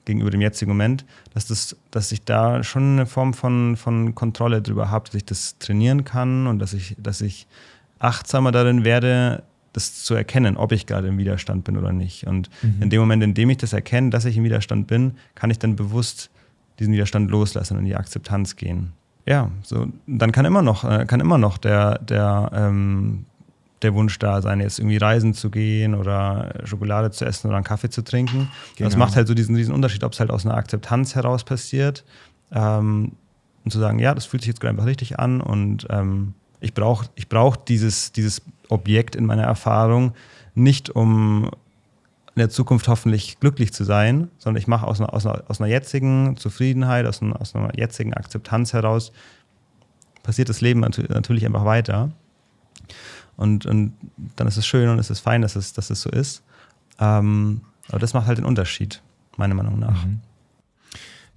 [0.06, 1.04] gegenüber dem jetzigen Moment,
[1.34, 5.26] dass, das, dass ich da schon eine Form von, von Kontrolle drüber habe, dass ich
[5.26, 7.46] das trainieren kann und dass ich, dass ich
[7.98, 9.42] achtsamer darin werde,
[9.72, 12.26] das zu erkennen, ob ich gerade im Widerstand bin oder nicht.
[12.26, 12.82] Und mhm.
[12.82, 15.58] in dem Moment, in dem ich das erkenne, dass ich im Widerstand bin, kann ich
[15.58, 16.30] dann bewusst
[16.78, 18.92] diesen Widerstand loslassen und in die Akzeptanz gehen.
[19.26, 23.26] Ja, so dann kann immer noch, äh, kann immer noch der, der, ähm,
[23.82, 27.64] der Wunsch da sein, jetzt irgendwie reisen zu gehen oder Schokolade zu essen oder einen
[27.64, 28.50] Kaffee zu trinken.
[28.76, 28.88] Genau.
[28.88, 32.04] Das macht halt so diesen, diesen Unterschied, ob es halt aus einer Akzeptanz heraus passiert
[32.52, 33.12] ähm,
[33.64, 36.74] und zu sagen, ja, das fühlt sich jetzt gerade einfach richtig an und ähm, ich
[36.74, 40.14] brauche ich brauch dieses, dieses Objekt in meiner Erfahrung
[40.54, 41.50] nicht, um
[42.34, 45.60] in der Zukunft hoffentlich glücklich zu sein, sondern ich mache aus einer, aus, einer, aus
[45.60, 49.12] einer jetzigen Zufriedenheit, aus einer, aus einer jetzigen Akzeptanz heraus,
[50.22, 52.12] passiert das Leben natürlich einfach weiter.
[53.36, 53.94] Und, und
[54.36, 56.42] dann ist es schön und es ist fein, dass es, dass es so ist.
[56.98, 59.02] Ähm, aber das macht halt den Unterschied,
[59.36, 60.04] meiner Meinung nach.
[60.04, 60.20] Mhm.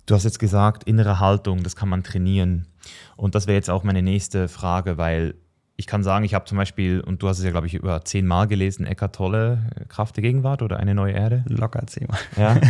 [0.05, 2.67] Du hast jetzt gesagt, innere Haltung, das kann man trainieren.
[3.15, 5.35] Und das wäre jetzt auch meine nächste Frage, weil
[5.83, 8.05] ich kann sagen, ich habe zum Beispiel, und du hast es ja, glaube ich, über
[8.05, 11.43] zehnmal gelesen, Eckart Tolle, äh, Kraft der Gegenwart oder Eine neue Erde?
[11.45, 12.19] Locker zehnmal.
[12.37, 12.57] Ja.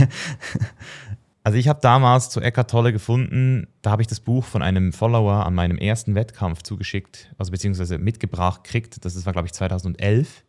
[1.46, 4.94] Also ich habe damals zu Eckart Tolle gefunden, da habe ich das Buch von einem
[4.94, 9.04] Follower an meinem ersten Wettkampf zugeschickt, also beziehungsweise mitgebracht kriegt.
[9.04, 10.46] Das war, glaube ich, 2011.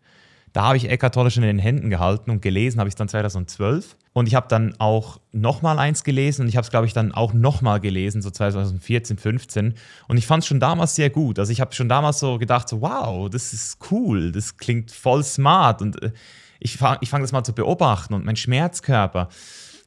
[0.55, 2.97] Da habe ich Eckart Tolle schon in den Händen gehalten und gelesen habe ich es
[2.97, 3.97] dann 2012.
[4.13, 7.11] Und ich habe dann auch nochmal eins gelesen und ich habe es, glaube ich, dann
[7.11, 9.75] auch nochmal gelesen, so 2014, 15.
[10.07, 11.41] Und ich fand es schon damals sehr gut.
[11.41, 15.25] Also ich habe schon damals so gedacht, so, wow, das ist cool, das klingt voll
[15.25, 15.83] smart.
[15.83, 16.13] Und äh,
[16.61, 19.31] ich fange ich fang das mal zu beobachten und mein Schmerzkörper.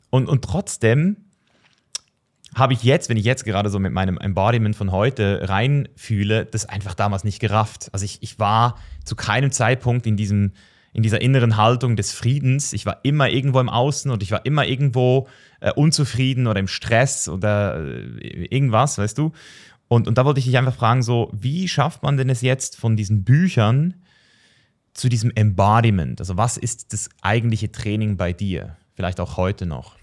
[0.09, 1.26] Und, und trotzdem
[2.57, 6.65] habe ich jetzt, wenn ich jetzt gerade so mit meinem Embodiment von heute reinfühle, das
[6.65, 7.89] einfach damals nicht gerafft.
[7.93, 10.53] Also ich, ich war zu keinem Zeitpunkt in diesem
[10.93, 12.73] in dieser inneren Haltung des Friedens.
[12.73, 15.27] Ich war immer irgendwo im Außen und ich war immer irgendwo
[15.59, 19.31] äh, unzufrieden oder im Stress oder äh, irgendwas, weißt du?
[19.89, 22.77] Und, und da wollte ich dich einfach fragen, so, wie schafft man denn es jetzt
[22.77, 23.93] von diesen Büchern
[24.93, 26.19] zu diesem Embodiment?
[26.19, 28.75] Also was ist das eigentliche Training bei dir?
[28.95, 29.96] Vielleicht auch heute noch.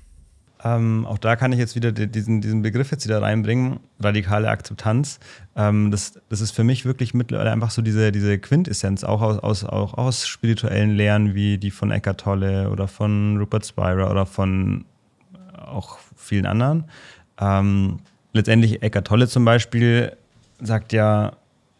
[0.64, 5.20] Ähm, auch da kann ich jetzt wieder diesen, diesen Begriff jetzt wieder reinbringen, radikale Akzeptanz.
[5.56, 9.38] Ähm, das, das ist für mich wirklich mittlerweile einfach so diese, diese Quintessenz, auch aus,
[9.38, 14.24] aus, auch aus spirituellen Lehren wie die von Eckhart Tolle oder von Rupert Spira oder
[14.24, 14.86] von
[15.54, 16.84] auch vielen anderen.
[17.38, 17.98] Ähm,
[18.32, 20.16] letztendlich Eckhart Tolle zum Beispiel
[20.60, 21.32] sagt ja,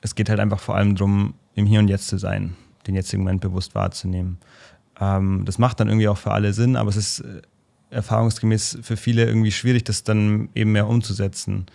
[0.03, 2.55] es geht halt einfach vor allem darum, im Hier und Jetzt zu sein,
[2.87, 4.37] den jetzigen Moment bewusst wahrzunehmen.
[5.01, 7.25] Ähm, das macht dann irgendwie auch für alle Sinn, aber es ist
[7.91, 11.67] erfahrungsgemäß für viele irgendwie schwierig, das dann eben mehr umzusetzen.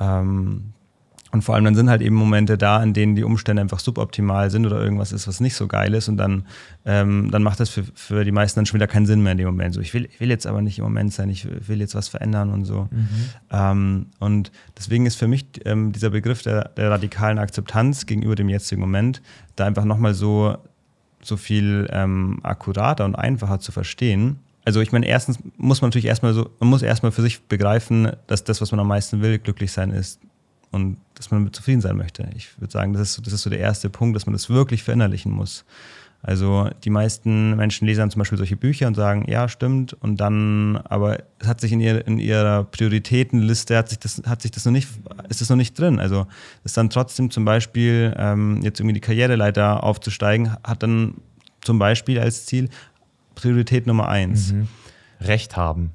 [0.00, 0.72] Ähm,
[1.30, 4.50] und vor allem dann sind halt eben Momente da, in denen die Umstände einfach suboptimal
[4.50, 6.08] sind oder irgendwas ist, was nicht so geil ist.
[6.08, 6.46] Und dann,
[6.86, 9.38] ähm, dann macht das für, für die meisten dann schon wieder keinen Sinn mehr in
[9.38, 9.74] dem Moment.
[9.74, 12.08] So, ich will, ich will jetzt aber nicht im Moment sein, ich will jetzt was
[12.08, 12.88] verändern und so.
[12.90, 13.08] Mhm.
[13.50, 18.48] Ähm, und deswegen ist für mich ähm, dieser Begriff der, der radikalen Akzeptanz gegenüber dem
[18.48, 19.20] jetzigen Moment
[19.54, 20.56] da einfach nochmal so,
[21.20, 24.38] so viel ähm, akkurater und einfacher zu verstehen
[24.68, 28.12] also ich meine, erstens muss man natürlich erstmal so, man muss erstmal für sich begreifen,
[28.26, 30.20] dass das, was man am meisten will, glücklich sein ist
[30.72, 32.28] und dass man damit zufrieden sein möchte.
[32.36, 34.82] Ich würde sagen, das ist, das ist so der erste Punkt, dass man das wirklich
[34.82, 35.64] verinnerlichen muss.
[36.20, 40.76] Also die meisten Menschen lesen zum Beispiel solche Bücher und sagen, ja, stimmt, und dann,
[40.84, 44.66] aber es hat sich in, ihr, in ihrer Prioritätenliste, hat sich das, hat sich das
[44.66, 44.86] noch nicht,
[45.30, 45.98] ist das noch nicht drin.
[45.98, 46.26] Also
[46.62, 51.14] ist dann trotzdem zum Beispiel ähm, jetzt irgendwie die Karriereleiter aufzusteigen, hat dann
[51.62, 52.68] zum Beispiel als Ziel,
[53.40, 54.52] Priorität Nummer eins.
[54.52, 54.66] Mhm.
[55.20, 55.92] Recht haben.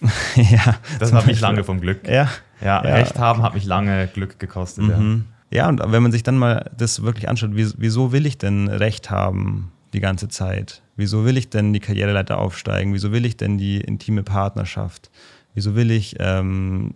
[0.36, 0.76] ja.
[0.98, 2.06] Das hat mich lange vom Glück.
[2.08, 2.28] Ja.
[2.60, 2.94] Ja, ja.
[2.94, 4.84] Recht haben hat mich lange Glück gekostet.
[4.84, 5.26] Mhm.
[5.50, 5.64] Ja.
[5.64, 9.10] ja, und wenn man sich dann mal das wirklich anschaut, wieso will ich denn Recht
[9.10, 10.82] haben die ganze Zeit?
[10.96, 12.94] Wieso will ich denn die Karriereleiter aufsteigen?
[12.94, 15.10] Wieso will ich denn die intime Partnerschaft?
[15.54, 16.94] Wieso will ich ähm,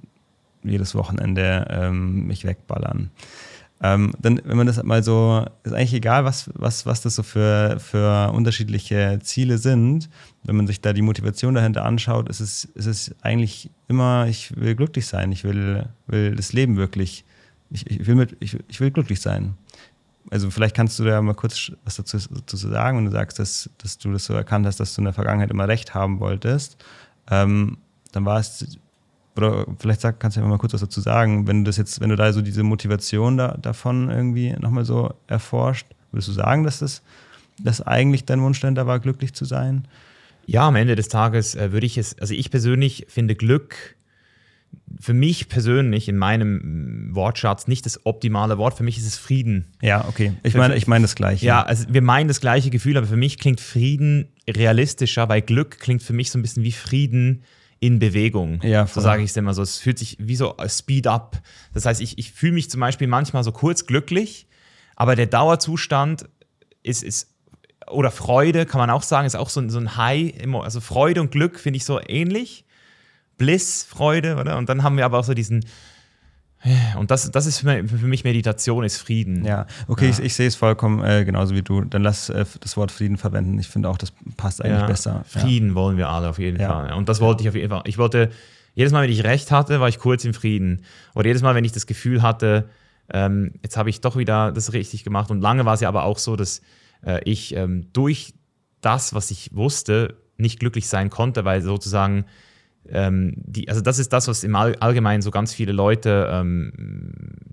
[0.62, 3.10] jedes Wochenende ähm, mich wegballern?
[3.82, 7.22] Ähm, dann, wenn man das mal so, ist eigentlich egal, was, was, was das so
[7.22, 10.10] für, für unterschiedliche Ziele sind.
[10.44, 14.54] Wenn man sich da die Motivation dahinter anschaut, ist es, ist es eigentlich immer, ich
[14.56, 17.24] will glücklich sein, ich will, will das Leben wirklich,
[17.70, 19.54] ich, ich, will mit, ich, ich will glücklich sein.
[20.30, 23.70] Also vielleicht kannst du da mal kurz was dazu, dazu sagen, wenn du sagst, dass,
[23.78, 26.76] dass du das so erkannt hast, dass du in der Vergangenheit immer recht haben wolltest.
[27.30, 27.78] Ähm,
[28.12, 28.78] dann war es
[29.42, 32.00] oder vielleicht sag, kannst du ja mal kurz was dazu sagen, wenn du das jetzt,
[32.00, 36.64] wenn du da so diese Motivation da, davon irgendwie nochmal so erforscht, würdest du sagen,
[36.64, 37.02] dass das
[37.62, 39.86] dass eigentlich dein Wunsch da war, glücklich zu sein?
[40.46, 43.96] Ja, am Ende des Tages äh, würde ich es, also ich persönlich finde Glück
[45.00, 48.74] für mich persönlich in meinem Wortschatz nicht das optimale Wort.
[48.74, 49.66] Für mich ist es Frieden.
[49.80, 50.32] Ja, okay.
[50.42, 51.46] Ich meine, ich meine das Gleiche.
[51.46, 55.78] Ja, also wir meinen das gleiche Gefühl, aber für mich klingt Frieden realistischer, weil Glück
[55.80, 57.42] klingt für mich so ein bisschen wie Frieden
[57.80, 58.60] in Bewegung.
[58.62, 59.62] Ja, so sage ich es immer so.
[59.62, 61.40] Es fühlt sich wie so Speed up.
[61.72, 64.46] Das heißt, ich, ich fühle mich zum Beispiel manchmal so kurz glücklich,
[64.96, 66.28] Aber der Dauerzustand
[66.82, 67.34] ist, ist
[67.90, 70.34] oder Freude, kann man auch sagen, ist auch so, so ein High.
[70.62, 72.66] Also Freude und Glück finde ich so ähnlich.
[73.38, 74.58] Bliss, Freude, oder?
[74.58, 75.64] Und dann haben wir aber auch so diesen.
[76.98, 79.44] Und das, das ist für mich Meditation, ist Frieden.
[79.44, 80.10] Ja, okay, ja.
[80.10, 81.82] Ich, ich, sehe es vollkommen äh, genauso wie du.
[81.82, 83.58] Dann lass äh, das Wort Frieden verwenden.
[83.58, 85.24] Ich finde auch, das passt eigentlich ja, besser.
[85.26, 85.74] Frieden ja.
[85.74, 86.92] wollen wir alle auf jeden Fall.
[86.92, 87.82] Und das wollte ich auf jeden Fall.
[87.86, 88.30] Ich wollte,
[88.74, 90.82] jedes Mal, wenn ich recht hatte, war ich kurz im Frieden.
[91.14, 92.68] Oder jedes Mal, wenn ich das Gefühl hatte,
[93.12, 95.30] ähm, jetzt habe ich doch wieder das richtig gemacht.
[95.30, 96.60] Und lange war es ja aber auch so, dass
[97.04, 98.34] äh, ich ähm, durch
[98.82, 102.26] das, was ich wusste, nicht glücklich sein konnte, weil sozusagen
[102.88, 106.72] ähm, die, also das ist das, was im Allgemeinen so ganz viele Leute, ähm,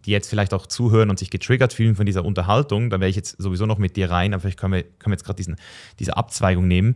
[0.06, 3.16] die jetzt vielleicht auch zuhören und sich getriggert fühlen von dieser Unterhaltung, da wäre ich
[3.16, 5.56] jetzt sowieso noch mit dir rein, aber vielleicht können wir, können wir jetzt gerade
[6.00, 6.96] diese Abzweigung nehmen.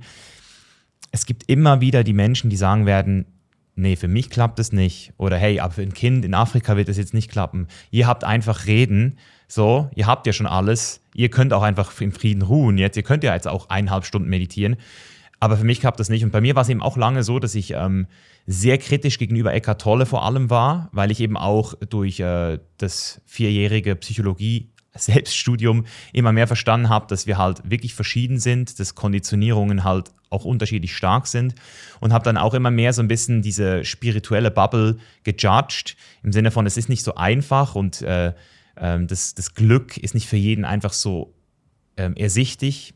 [1.11, 3.25] Es gibt immer wieder die Menschen, die sagen werden,
[3.75, 5.13] nee, für mich klappt es nicht.
[5.17, 7.67] Oder hey, aber für ein Kind in Afrika wird es jetzt nicht klappen.
[7.89, 9.17] Ihr habt einfach reden
[9.47, 11.01] so, ihr habt ja schon alles.
[11.13, 12.95] Ihr könnt auch einfach im Frieden ruhen jetzt.
[12.95, 14.77] Ihr könnt ja jetzt auch eineinhalb Stunden meditieren.
[15.41, 16.23] Aber für mich klappt das nicht.
[16.23, 18.05] Und bei mir war es eben auch lange so, dass ich ähm,
[18.45, 23.21] sehr kritisch gegenüber Eckart Tolle vor allem war, weil ich eben auch durch äh, das
[23.25, 29.83] vierjährige Psychologie Selbststudium immer mehr verstanden habe, dass wir halt wirklich verschieden sind, dass Konditionierungen
[29.83, 31.55] halt auch unterschiedlich stark sind
[31.99, 36.51] und habe dann auch immer mehr so ein bisschen diese spirituelle Bubble gejudged, im Sinne
[36.51, 38.33] von, es ist nicht so einfach und äh,
[38.77, 41.33] ähm, das, das Glück ist nicht für jeden einfach so
[41.97, 42.93] ähm, ersichtlich.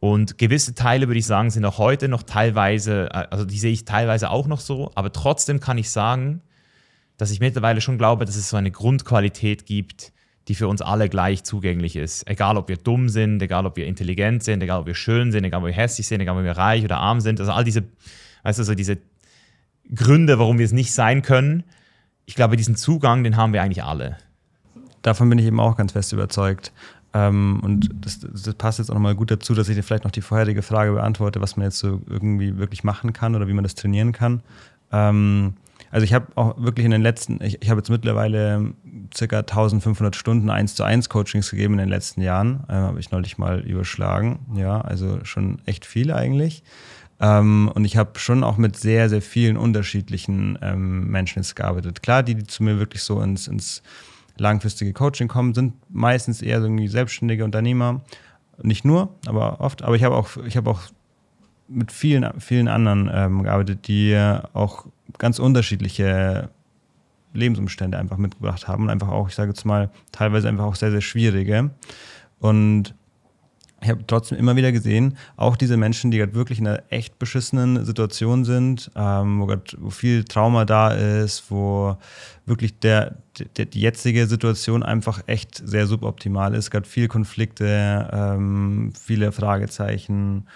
[0.00, 3.72] Und gewisse Teile, würde ich sagen, sind auch heute noch teilweise, äh, also die sehe
[3.72, 6.42] ich teilweise auch noch so, aber trotzdem kann ich sagen,
[7.16, 10.12] dass ich mittlerweile schon glaube, dass es so eine Grundqualität gibt,
[10.46, 12.28] die für uns alle gleich zugänglich ist.
[12.28, 15.44] Egal, ob wir dumm sind, egal, ob wir intelligent sind, egal, ob wir schön sind,
[15.44, 17.40] egal, ob wir hässlich sind, egal, ob wir reich oder arm sind.
[17.40, 17.82] Also all diese,
[18.44, 18.98] weißt du, so diese
[19.92, 21.64] Gründe, warum wir es nicht sein können.
[22.24, 24.16] Ich glaube, diesen Zugang, den haben wir eigentlich alle
[25.02, 26.72] davon bin ich eben auch ganz fest überzeugt.
[27.18, 30.10] Ähm, und das, das, passt jetzt auch nochmal gut dazu, dass ich dir vielleicht noch
[30.10, 33.64] die vorherige Frage beantworte, was man jetzt so irgendwie wirklich machen kann oder wie man
[33.64, 34.42] das trainieren kann.
[34.92, 35.54] Ähm,
[35.90, 38.74] also ich habe auch wirklich in den letzten, ich, ich habe jetzt mittlerweile
[39.14, 42.64] circa 1500 Stunden 1 zu 1 Coachings gegeben in den letzten Jahren.
[42.68, 44.40] Ähm, habe ich neulich mal überschlagen.
[44.54, 46.62] Ja, also schon echt viel eigentlich.
[47.20, 52.02] Ähm, und ich habe schon auch mit sehr, sehr vielen unterschiedlichen ähm, Menschen jetzt gearbeitet.
[52.02, 53.82] Klar, die, die zu mir wirklich so ins, ins
[54.40, 58.02] langfristige Coaching kommen, sind meistens eher irgendwie selbstständige Unternehmer.
[58.62, 59.82] Nicht nur, aber oft.
[59.82, 60.80] Aber ich habe auch, ich habe auch
[61.68, 64.16] mit vielen, vielen anderen ähm, gearbeitet, die
[64.52, 64.86] auch
[65.18, 66.50] ganz unterschiedliche
[67.34, 70.90] Lebensumstände einfach mitgebracht haben und einfach auch, ich sage jetzt mal, teilweise einfach auch sehr,
[70.90, 71.70] sehr schwierige.
[72.40, 72.94] Und
[73.80, 77.18] ich habe trotzdem immer wieder gesehen, auch diese Menschen, die gerade wirklich in einer echt
[77.18, 81.96] beschissenen Situation sind, ähm, wo, grad, wo viel Trauma da ist, wo
[82.44, 83.16] wirklich der,
[83.56, 90.48] der, die jetzige Situation einfach echt sehr suboptimal ist, gerade viel Konflikte, ähm, viele Fragezeichen,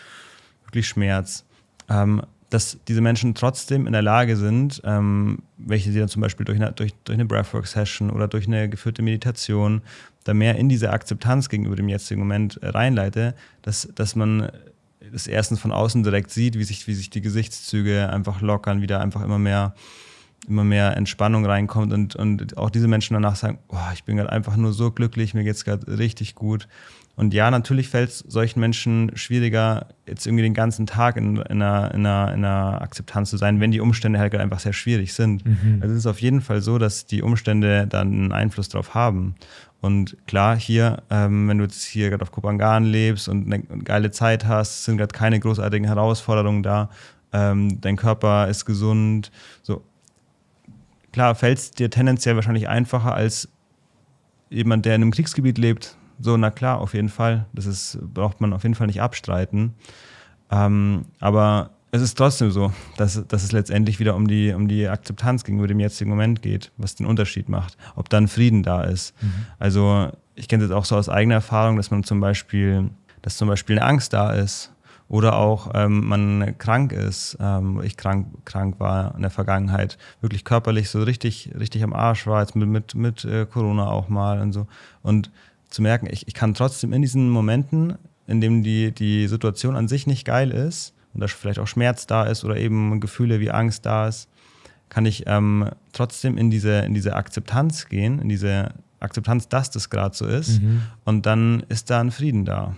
[0.64, 1.44] wirklich Schmerz.
[1.88, 6.44] Ähm, dass diese Menschen trotzdem in der Lage sind, ähm, welche sie dann zum Beispiel
[6.44, 9.80] durch eine, durch, durch eine Breathwork-Session oder durch eine geführte Meditation
[10.24, 14.50] da mehr in diese Akzeptanz gegenüber dem jetzigen Moment reinleite, dass, dass man
[15.10, 19.00] das erstens von außen direkt sieht, wie sich, wie sich die Gesichtszüge einfach lockern, wieder
[19.00, 19.74] einfach immer mehr,
[20.48, 24.30] immer mehr Entspannung reinkommt und, und auch diese Menschen danach sagen, oh, ich bin gerade
[24.30, 26.68] einfach nur so glücklich, mir geht es gerade richtig gut.
[27.14, 31.62] Und ja, natürlich fällt es solchen Menschen schwieriger, jetzt irgendwie den ganzen Tag in, in,
[31.62, 35.12] einer, in, einer, in einer Akzeptanz zu sein, wenn die Umstände halt einfach sehr schwierig
[35.12, 35.44] sind.
[35.44, 35.78] Mhm.
[35.82, 39.34] Also es ist auf jeden Fall so, dass die Umstände dann einen Einfluss darauf haben.
[39.82, 44.12] Und klar, hier, ähm, wenn du jetzt hier gerade auf Kopangan lebst und eine geile
[44.12, 46.88] Zeit hast, sind gerade keine großartigen Herausforderungen da.
[47.32, 49.32] Ähm, dein Körper ist gesund.
[49.62, 49.82] So,
[51.10, 53.48] klar, fällt es dir tendenziell wahrscheinlich einfacher als
[54.50, 55.96] jemand, der in einem Kriegsgebiet lebt.
[56.20, 57.46] So, na klar, auf jeden Fall.
[57.52, 59.74] Das ist, braucht man auf jeden Fall nicht abstreiten.
[60.52, 64.88] Ähm, aber es ist trotzdem so, dass, dass es letztendlich wieder um die, um die
[64.88, 69.14] Akzeptanz gegenüber dem jetzigen Moment geht, was den Unterschied macht, ob dann Frieden da ist.
[69.22, 69.32] Mhm.
[69.58, 72.88] Also ich kenne das auch so aus eigener Erfahrung, dass man zum Beispiel,
[73.20, 74.72] dass zum Beispiel eine Angst da ist
[75.08, 80.46] oder auch ähm, man krank ist, ähm, ich krank, krank war in der Vergangenheit, wirklich
[80.46, 84.40] körperlich so richtig, richtig am Arsch war, jetzt mit, mit, mit äh, Corona auch mal
[84.40, 84.66] und so.
[85.02, 85.30] Und
[85.68, 89.88] zu merken, ich, ich kann trotzdem in diesen Momenten, in denen die, die Situation an
[89.88, 93.50] sich nicht geil ist, und da vielleicht auch Schmerz da ist oder eben Gefühle wie
[93.50, 94.28] Angst da ist,
[94.88, 99.90] kann ich ähm, trotzdem in diese, in diese Akzeptanz gehen, in diese Akzeptanz, dass das
[99.90, 100.60] gerade so ist.
[100.60, 100.82] Mhm.
[101.04, 102.76] Und dann ist da ein Frieden da,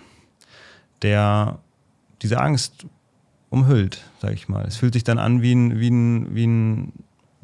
[1.02, 1.58] der
[2.22, 2.86] diese Angst
[3.50, 4.64] umhüllt, sage ich mal.
[4.64, 6.92] Es fühlt sich dann an wie ein, wie ein, wie ein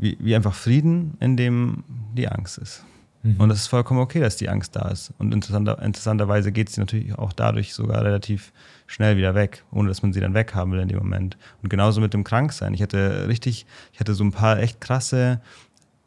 [0.00, 1.84] wie, wie einfach Frieden, in dem
[2.16, 2.84] die Angst ist.
[3.22, 3.36] Mhm.
[3.38, 5.12] Und es ist vollkommen okay, dass die Angst da ist.
[5.18, 8.52] Und interessanter, interessanterweise geht sie natürlich auch dadurch sogar relativ
[8.86, 11.36] schnell wieder weg, ohne dass man sie dann weghaben will in dem Moment.
[11.62, 12.74] Und genauso mit dem Kranksein.
[12.74, 15.40] Ich hatte richtig, ich hatte so ein paar echt krasse,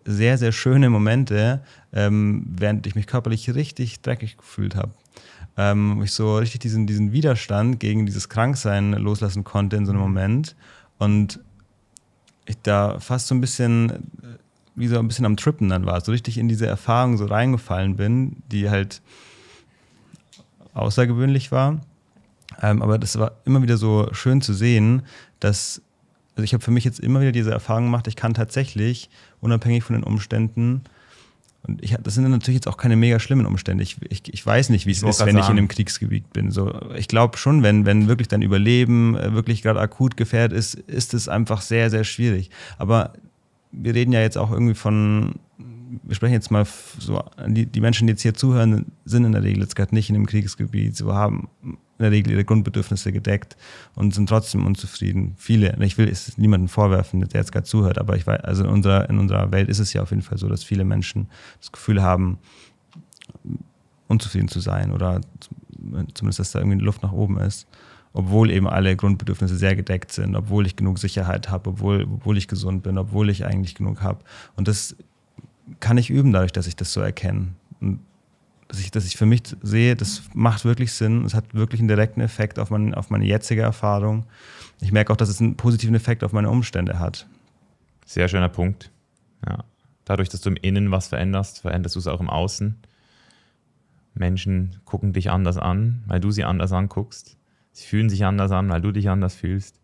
[0.05, 1.61] sehr, sehr schöne Momente,
[1.93, 4.91] ähm, während ich mich körperlich richtig dreckig gefühlt habe.
[5.55, 9.91] Ähm, wo ich so richtig diesen, diesen Widerstand gegen dieses Kranksein loslassen konnte in so
[9.91, 10.07] einem mhm.
[10.07, 10.55] Moment.
[10.97, 11.39] Und
[12.45, 14.09] ich da fast so ein bisschen
[14.76, 17.95] wie so ein bisschen am Trippen dann war, so richtig in diese Erfahrung so reingefallen
[17.95, 19.01] bin, die halt
[20.74, 21.82] außergewöhnlich war.
[22.61, 25.03] Ähm, aber das war immer wieder so schön zu sehen,
[25.39, 25.82] dass,
[26.36, 29.09] also ich habe für mich jetzt immer wieder diese Erfahrung gemacht, ich kann tatsächlich,
[29.41, 30.84] unabhängig von den Umständen,
[31.65, 33.84] und ich, das sind natürlich jetzt auch keine mega schlimmen Umstände.
[33.84, 35.38] Ich, ich, ich weiß nicht, wie es ist, wenn sagen.
[35.38, 36.51] ich in einem Kriegsgebiet bin.
[36.51, 40.74] So, ich glaube schon, wenn, wenn wirklich dein Überleben äh, wirklich gerade akut gefährdet ist,
[40.76, 42.49] ist es einfach sehr, sehr schwierig.
[42.78, 43.13] Aber
[43.74, 45.36] wir reden ja jetzt auch irgendwie von,
[46.03, 46.65] wir sprechen jetzt mal
[46.99, 50.09] so, die, die Menschen, die jetzt hier zuhören, sind in der Regel jetzt gerade nicht
[50.09, 53.57] in dem Kriegsgebiet, so haben in der Regel ihre Grundbedürfnisse gedeckt
[53.95, 55.36] und sind trotzdem unzufrieden.
[55.38, 58.69] Viele, ich will es niemanden vorwerfen, der jetzt gerade zuhört, aber ich weiß, also in
[58.69, 61.28] unserer, in unserer Welt ist es ja auf jeden Fall so, dass viele Menschen
[61.59, 62.38] das Gefühl haben,
[64.07, 65.21] unzufrieden zu sein oder
[66.13, 67.67] zumindest, dass da irgendwie Luft nach oben ist
[68.14, 72.47] obwohl eben alle Grundbedürfnisse sehr gedeckt sind, obwohl ich genug Sicherheit habe, obwohl, obwohl ich
[72.47, 74.24] gesund bin, obwohl ich eigentlich genug habe.
[74.55, 74.95] Und das
[75.80, 77.49] kann ich üben dadurch, dass ich das so erkenne.
[77.82, 77.99] Und
[78.68, 81.88] dass ich, dass ich für mich sehe, das macht wirklich Sinn, es hat wirklich einen
[81.88, 84.26] direkten Effekt auf, mein, auf meine jetzige Erfahrung.
[84.82, 87.28] Ich merke auch, dass es einen positiven Effekt auf meine Umstände hat.
[88.05, 88.91] Sehr schöner Punkt.
[89.47, 89.64] Ja.
[90.05, 92.76] Dadurch, dass du im Innen was veränderst, veränderst du es auch im Außen.
[94.16, 97.38] Menschen gucken dich anders an, weil du sie anders anguckst.
[97.74, 99.80] Sie fühlen sich anders an, weil du dich anders fühlst.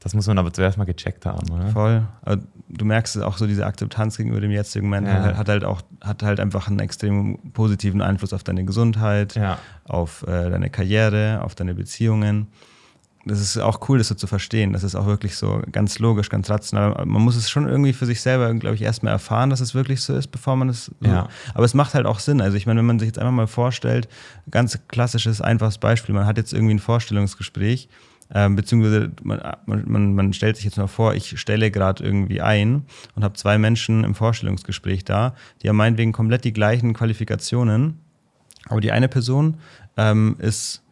[0.00, 1.68] Das muss man aber zuerst mal gecheckt haben, oder?
[1.68, 2.06] Voll.
[2.22, 5.36] Also, du merkst auch so, diese Akzeptanz gegenüber dem jetzigen Moment ja.
[5.36, 9.58] hat, halt auch hat halt einfach einen extrem positiven Einfluss auf deine Gesundheit, ja.
[9.84, 12.48] auf äh, deine Karriere, auf deine Beziehungen
[13.28, 14.72] das ist auch cool, das so zu verstehen.
[14.72, 17.04] Das ist auch wirklich so ganz logisch, ganz rational.
[17.06, 20.00] Man muss es schon irgendwie für sich selber, glaube ich, erstmal erfahren, dass es wirklich
[20.00, 20.86] so ist, bevor man es.
[20.86, 21.28] So ja.
[21.54, 22.40] Aber es macht halt auch Sinn.
[22.40, 24.08] Also ich meine, wenn man sich jetzt einfach mal vorstellt,
[24.50, 27.88] ganz klassisches, einfaches Beispiel, man hat jetzt irgendwie ein Vorstellungsgespräch,
[28.34, 32.84] ähm, beziehungsweise man, man, man stellt sich jetzt mal vor, ich stelle gerade irgendwie ein
[33.14, 38.00] und habe zwei Menschen im Vorstellungsgespräch da, die haben meinetwegen komplett die gleichen Qualifikationen,
[38.68, 39.58] aber die eine Person
[39.96, 40.82] ähm, ist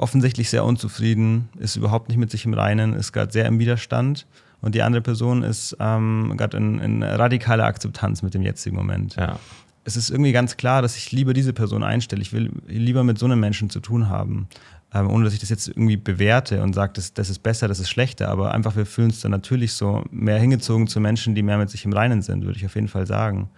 [0.00, 4.26] offensichtlich sehr unzufrieden, ist überhaupt nicht mit sich im Reinen, ist gerade sehr im Widerstand.
[4.62, 9.16] Und die andere Person ist ähm, gerade in, in radikaler Akzeptanz mit dem jetzigen Moment.
[9.16, 9.38] Ja.
[9.84, 12.20] Es ist irgendwie ganz klar, dass ich lieber diese Person einstelle.
[12.20, 14.48] Ich will lieber mit so einem Menschen zu tun haben.
[14.92, 17.78] Ähm, ohne dass ich das jetzt irgendwie bewerte und sage, das, das ist besser, das
[17.78, 18.28] ist schlechter.
[18.28, 21.70] Aber einfach, wir fühlen uns dann natürlich so mehr hingezogen zu Menschen, die mehr mit
[21.70, 23.50] sich im Reinen sind, würde ich auf jeden Fall sagen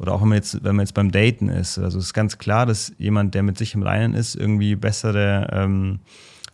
[0.00, 1.78] oder auch wenn man jetzt, wenn man jetzt beim Daten ist.
[1.78, 5.48] Also es ist ganz klar, dass jemand, der mit sich im Reinen ist, irgendwie bessere
[5.52, 6.00] ähm,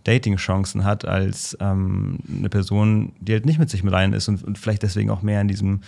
[0.05, 4.42] Dating-Chancen hat als ähm, eine Person, die halt nicht mit sich im Reinen ist und,
[4.42, 5.80] und vielleicht deswegen auch mehr in diesem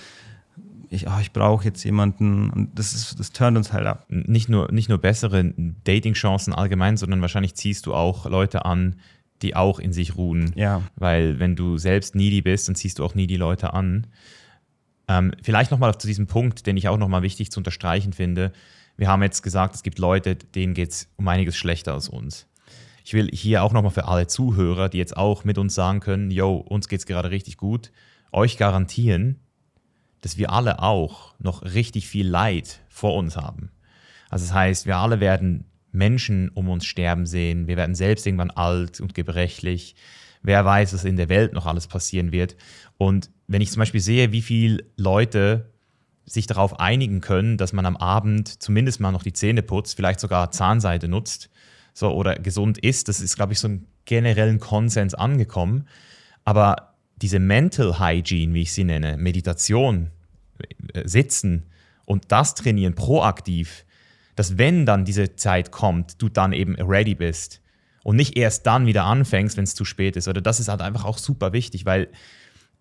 [0.90, 4.06] ich, oh, ich brauche jetzt jemanden und das ist, das turnt uns halt ab.
[4.08, 5.52] Nicht nur, nicht nur bessere
[5.84, 8.96] Dating-Chancen allgemein, sondern wahrscheinlich ziehst du auch Leute an,
[9.42, 10.52] die auch in sich ruhen.
[10.54, 10.82] Ja.
[10.96, 14.06] Weil wenn du selbst needy bist, dann ziehst du auch nie die Leute an.
[15.08, 18.52] Ähm, vielleicht nochmal zu diesem Punkt, den ich auch nochmal wichtig zu unterstreichen finde.
[18.96, 22.46] Wir haben jetzt gesagt, es gibt Leute, denen geht es um einiges schlechter als uns.
[23.04, 26.30] Ich will hier auch nochmal für alle Zuhörer, die jetzt auch mit uns sagen können,
[26.30, 27.90] yo, uns geht es gerade richtig gut,
[28.32, 29.40] euch garantieren,
[30.20, 33.70] dass wir alle auch noch richtig viel Leid vor uns haben.
[34.28, 38.50] Also das heißt, wir alle werden Menschen um uns sterben sehen, wir werden selbst irgendwann
[38.50, 39.94] alt und gebrechlich.
[40.42, 42.56] Wer weiß, was in der Welt noch alles passieren wird.
[42.96, 45.70] Und wenn ich zum Beispiel sehe, wie viele Leute
[46.26, 50.20] sich darauf einigen können, dass man am Abend zumindest mal noch die Zähne putzt, vielleicht
[50.20, 51.50] sogar Zahnseide nutzt
[51.94, 55.88] so, oder gesund ist, das ist, glaube ich, so ein generellen Konsens angekommen.
[56.44, 60.10] Aber diese Mental Hygiene, wie ich sie nenne, Meditation,
[60.92, 61.66] äh, Sitzen
[62.04, 63.84] und das trainieren proaktiv,
[64.36, 67.60] dass wenn dann diese Zeit kommt, du dann eben ready bist
[68.08, 70.28] und nicht erst dann wieder anfängst, wenn es zu spät ist.
[70.28, 72.08] Oder das ist halt einfach auch super wichtig, weil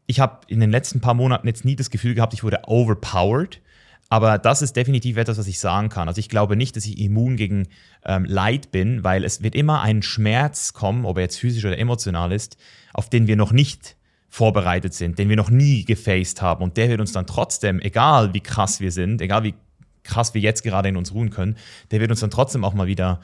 [0.06, 3.60] ich habe in den letzten paar Monaten jetzt nie das Gefühl gehabt, ich wurde overpowered.
[4.08, 6.08] Aber das ist definitiv etwas, was ich sagen kann.
[6.08, 7.68] Also ich glaube nicht, dass ich immun gegen
[8.06, 11.78] ähm, Leid bin, weil es wird immer ein Schmerz kommen, ob er jetzt physisch oder
[11.78, 12.56] emotional ist,
[12.94, 13.98] auf den wir noch nicht
[14.30, 16.64] vorbereitet sind, den wir noch nie gefaced haben.
[16.64, 19.56] Und der wird uns dann trotzdem, egal wie krass wir sind, egal wie
[20.04, 21.58] krass wir jetzt gerade in uns ruhen können,
[21.92, 23.20] der wird uns dann trotzdem auch mal wieder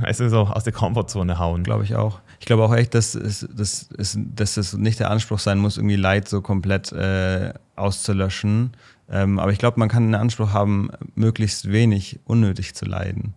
[0.00, 1.62] weißt du, so aus der Komfortzone hauen.
[1.64, 2.20] Glaube ich auch.
[2.40, 5.96] Ich glaube auch echt, dass es, dass, dass das nicht der Anspruch sein muss, irgendwie
[5.96, 8.72] Leid so komplett äh, auszulöschen.
[9.08, 13.34] Ähm, aber ich glaube, man kann einen Anspruch haben, möglichst wenig unnötig zu leiden.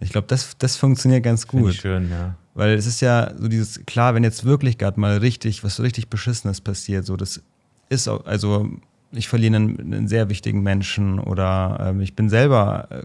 [0.00, 1.74] Ich glaube, das, das funktioniert ganz gut.
[1.74, 2.34] Schön, ja.
[2.54, 5.82] Weil es ist ja so dieses, klar, wenn jetzt wirklich gerade mal richtig, was so
[5.82, 7.42] richtig Beschissenes passiert, so das
[7.88, 8.70] ist auch, also
[9.12, 13.02] ich verliere einen, einen sehr wichtigen Menschen oder ähm, ich bin selber äh,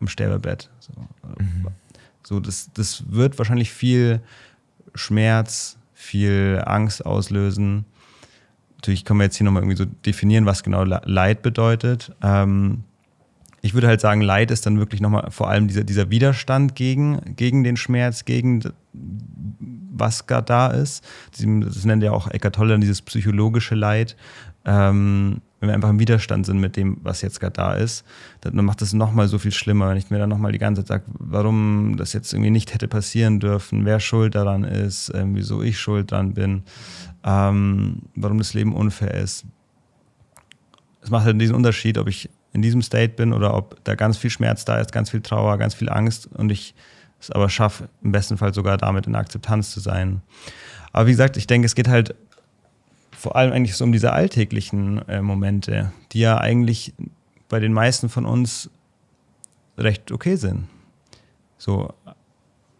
[0.00, 0.70] im Sterbebett.
[0.80, 0.92] So,
[1.38, 1.66] mhm.
[2.22, 4.20] so das, das wird wahrscheinlich viel
[4.94, 7.84] Schmerz, viel Angst auslösen.
[8.76, 12.12] Natürlich können wir jetzt hier nochmal irgendwie so definieren, was genau Leid bedeutet.
[12.22, 12.84] Ähm,
[13.60, 17.34] ich würde halt sagen, Leid ist dann wirklich nochmal vor allem dieser, dieser Widerstand gegen,
[17.34, 18.62] gegen den Schmerz, gegen
[19.98, 21.04] was gerade da ist.
[21.32, 24.16] Das nennt ja auch Eckart Tolle dieses psychologische Leid.
[24.68, 28.04] Ähm, wenn wir einfach im Widerstand sind mit dem, was jetzt gerade da ist,
[28.42, 31.04] dann macht es nochmal so viel schlimmer, wenn ich mir dann nochmal die ganze Zeit
[31.04, 35.62] sage, warum das jetzt irgendwie nicht hätte passieren dürfen, wer schuld daran ist, äh, wieso
[35.62, 36.64] ich schuld dran bin,
[37.24, 39.46] ähm, warum das Leben unfair ist.
[41.00, 44.18] Es macht halt diesen Unterschied, ob ich in diesem State bin oder ob da ganz
[44.18, 46.74] viel Schmerz da ist, ganz viel Trauer, ganz viel Angst und ich
[47.20, 50.22] es aber schaffe, im besten Fall sogar damit in Akzeptanz zu sein.
[50.92, 52.14] Aber wie gesagt, ich denke, es geht halt
[53.18, 56.94] vor allem eigentlich so um diese alltäglichen äh, Momente, die ja eigentlich
[57.48, 58.70] bei den meisten von uns
[59.76, 60.68] recht okay sind.
[61.56, 61.92] So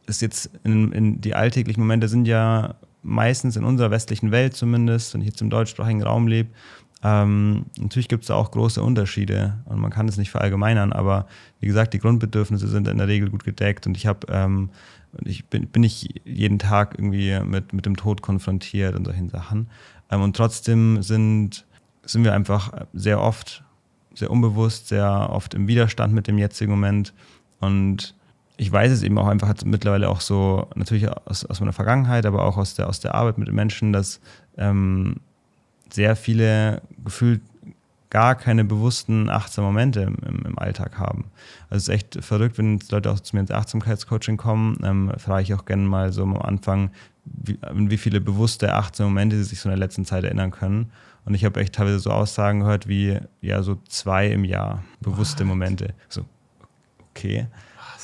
[0.06, 5.12] ist jetzt in, in die alltäglichen Momente sind ja meistens in unserer westlichen Welt zumindest,
[5.12, 6.50] wenn ich jetzt im deutschsprachigen Raum lebe,
[7.02, 11.26] ähm, natürlich gibt es da auch große Unterschiede und man kann es nicht verallgemeinern, aber
[11.60, 14.70] wie gesagt, die Grundbedürfnisse sind in der Regel gut gedeckt und ich habe ähm,
[15.24, 19.68] ich bin, bin nicht jeden Tag irgendwie mit, mit dem Tod konfrontiert und solchen Sachen.
[20.10, 21.66] Ähm, und trotzdem sind,
[22.02, 23.64] sind wir einfach sehr oft,
[24.14, 27.14] sehr unbewusst, sehr oft im Widerstand mit dem jetzigen Moment.
[27.60, 28.14] Und
[28.56, 32.44] ich weiß es eben auch einfach mittlerweile auch so, natürlich aus, aus meiner Vergangenheit, aber
[32.44, 34.20] auch aus der, aus der Arbeit mit Menschen, dass
[34.56, 35.16] ähm,
[35.90, 37.40] sehr viele gefühlt
[38.10, 41.26] gar keine bewussten achtsamen Momente im, im, Alltag haben.
[41.68, 45.42] Also es ist echt verrückt, wenn Leute auch zu mir ins Achtsamkeitscoaching kommen, ähm, frage
[45.42, 46.90] ich auch gerne mal so am Anfang,
[47.32, 50.90] wie, wie viele bewusste achtsame Momente sie sich so in der letzten Zeit erinnern können.
[51.24, 55.40] Und ich habe echt teilweise so Aussagen gehört wie, ja, so zwei im Jahr bewusste
[55.40, 55.48] What?
[55.48, 55.94] Momente.
[56.08, 56.24] So,
[57.10, 57.46] okay.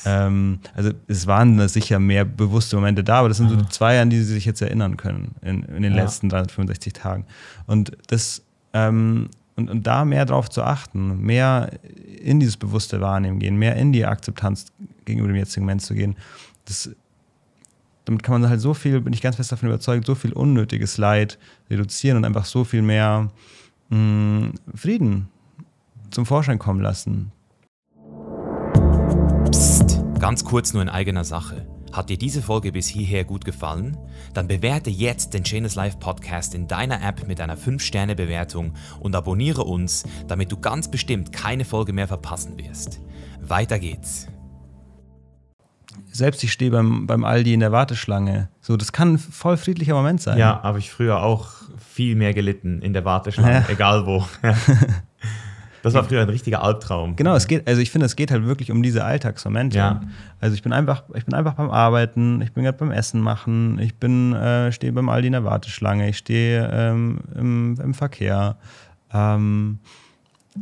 [0.05, 4.09] Ähm, also es waren sicher mehr bewusste Momente da, aber das sind so zwei, an
[4.09, 6.03] die sie sich jetzt erinnern können in, in den ja.
[6.03, 7.25] letzten 365 Tagen.
[7.65, 11.71] Und das ähm, und, und da mehr drauf zu achten, mehr
[12.21, 14.67] in dieses bewusste Wahrnehmen gehen, mehr in die Akzeptanz
[15.05, 16.15] gegenüber dem jetzigen Moment zu gehen,
[16.65, 16.89] das,
[18.05, 20.97] damit kann man halt so viel, bin ich ganz fest davon überzeugt, so viel unnötiges
[20.97, 21.37] Leid
[21.69, 23.31] reduzieren und einfach so viel mehr
[23.89, 25.27] mh, mm, Frieden
[26.11, 27.31] zum Vorschein kommen lassen.
[29.51, 31.67] Psst, ganz kurz nur in eigener Sache.
[31.91, 33.97] Hat dir diese Folge bis hierher gut gefallen?
[34.33, 39.63] Dann bewerte jetzt den Chainless Life Podcast in deiner App mit einer 5-Sterne-Bewertung und abonniere
[39.63, 42.99] uns, damit du ganz bestimmt keine Folge mehr verpassen wirst.
[43.39, 44.27] Weiter geht's.
[46.11, 48.49] Selbst ich stehe beim, beim Aldi in der Warteschlange.
[48.61, 50.37] So, das kann ein voll friedlicher Moment sein.
[50.37, 53.69] Ja, habe ich früher auch viel mehr gelitten in der Warteschlange, ja.
[53.69, 54.25] egal wo.
[55.85, 57.15] Das war früher ein richtiger Albtraum.
[57.15, 59.77] Genau, es geht, also ich finde, es geht halt wirklich um diese Alltagsmomente.
[59.77, 60.01] Ja.
[60.39, 63.77] Also ich bin einfach, ich bin einfach beim Arbeiten, ich bin gerade beim Essen machen,
[63.77, 68.57] ich bin, äh, stehe beim Aldi in der Warteschlange, ich stehe ähm, im, im, Verkehr.
[69.13, 69.77] Ähm,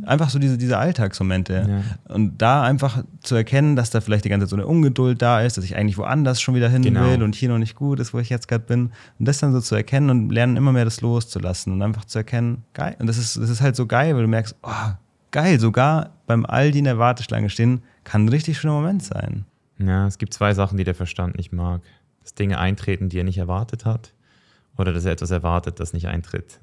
[0.02, 1.66] einfach so diese, diese Alltagsmomente.
[1.68, 2.14] Ja.
[2.14, 5.40] Und da einfach zu erkennen, dass da vielleicht die ganze Zeit so eine Ungeduld da
[5.40, 7.04] ist, dass ich eigentlich woanders schon wieder hin genau.
[7.04, 8.90] will und hier noch nicht gut ist, wo ich jetzt gerade bin.
[9.18, 12.18] Und das dann so zu erkennen und lernen immer mehr das loszulassen und einfach zu
[12.18, 12.96] erkennen, geil.
[12.98, 14.92] Und das ist, das ist halt so geil, weil du merkst, oh,
[15.30, 19.44] geil, sogar beim Aldi in der Warteschlange stehen, kann ein richtig schöner Moment sein.
[19.78, 21.82] Ja, es gibt zwei Sachen, die der Verstand nicht mag.
[22.22, 24.14] Dass Dinge eintreten, die er nicht erwartet hat,
[24.78, 26.60] oder dass er etwas erwartet, das nicht eintritt.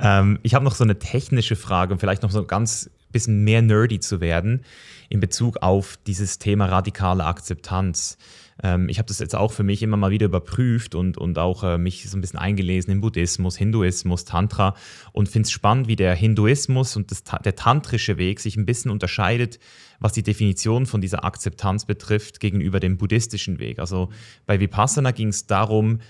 [0.00, 3.62] Ähm, ich habe noch so eine technische Frage, um vielleicht noch so ganz bisschen mehr
[3.62, 4.62] nerdy zu werden
[5.08, 8.18] in Bezug auf dieses Thema radikale Akzeptanz.
[8.62, 11.62] Ähm, ich habe das jetzt auch für mich immer mal wieder überprüft und, und auch
[11.62, 14.74] äh, mich so ein bisschen eingelesen in Buddhismus, Hinduismus, Tantra
[15.12, 18.90] und finde es spannend, wie der Hinduismus und das, der tantrische Weg sich ein bisschen
[18.90, 19.58] unterscheidet,
[19.98, 23.78] was die Definition von dieser Akzeptanz betrifft gegenüber dem buddhistischen Weg.
[23.78, 24.10] Also
[24.44, 26.00] bei Vipassana ging es darum,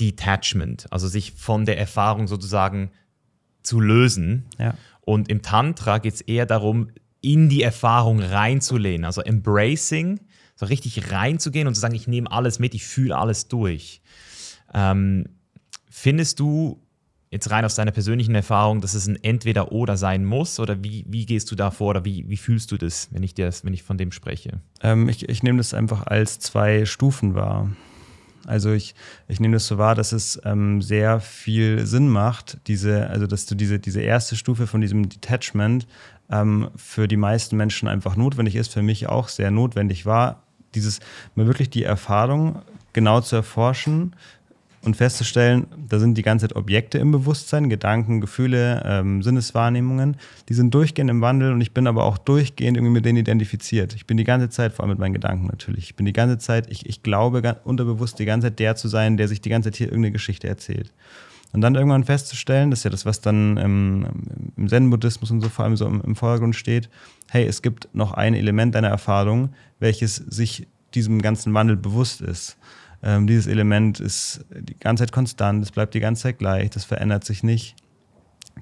[0.00, 2.90] Detachment, also sich von der Erfahrung sozusagen
[3.62, 4.46] zu lösen.
[4.58, 4.74] Ja.
[5.02, 6.90] Und im Tantra geht es eher darum,
[7.20, 10.20] in die Erfahrung reinzulehnen, also Embracing
[10.56, 14.02] so richtig reinzugehen und zu sagen, ich nehme alles mit, ich fühle alles durch.
[14.74, 15.24] Ähm,
[15.88, 16.82] findest du
[17.30, 20.60] jetzt rein aus deiner persönlichen Erfahrung, dass es ein Entweder-Oder sein muss?
[20.60, 23.34] Oder wie, wie gehst du da vor oder wie, wie fühlst du das, wenn ich,
[23.34, 24.60] das, wenn ich von dem spreche?
[24.82, 27.70] Ähm, ich, ich nehme das einfach als zwei Stufen wahr.
[28.46, 28.94] Also ich,
[29.28, 33.46] ich nehme das so wahr, dass es ähm, sehr viel Sinn macht, diese, also dass
[33.46, 35.86] du diese, diese erste Stufe von diesem Detachment
[36.30, 40.42] ähm, für die meisten Menschen einfach notwendig ist, für mich auch sehr notwendig war,
[40.74, 41.00] dieses
[41.34, 42.62] mal wirklich die Erfahrung
[42.92, 44.14] genau zu erforschen,
[44.82, 50.16] und festzustellen, da sind die ganze Zeit Objekte im Bewusstsein, Gedanken, Gefühle, ähm, Sinneswahrnehmungen,
[50.48, 53.94] die sind durchgehend im Wandel und ich bin aber auch durchgehend irgendwie mit denen identifiziert.
[53.94, 56.38] Ich bin die ganze Zeit, vor allem mit meinen Gedanken natürlich, ich bin die ganze
[56.38, 59.70] Zeit, ich, ich glaube unterbewusst die ganze Zeit der zu sein, der sich die ganze
[59.70, 60.92] Zeit hier irgendeine Geschichte erzählt.
[61.52, 64.06] Und dann irgendwann festzustellen, das ist ja das, was dann im,
[64.56, 66.88] im Zen-Buddhismus und so vor allem so im, im Vordergrund steht,
[67.28, 69.50] hey, es gibt noch ein Element deiner Erfahrung,
[69.80, 72.56] welches sich diesem ganzen Wandel bewusst ist.
[73.02, 76.84] Ähm, dieses Element ist die ganze Zeit konstant, es bleibt die ganze Zeit gleich, das
[76.84, 77.76] verändert sich nicht.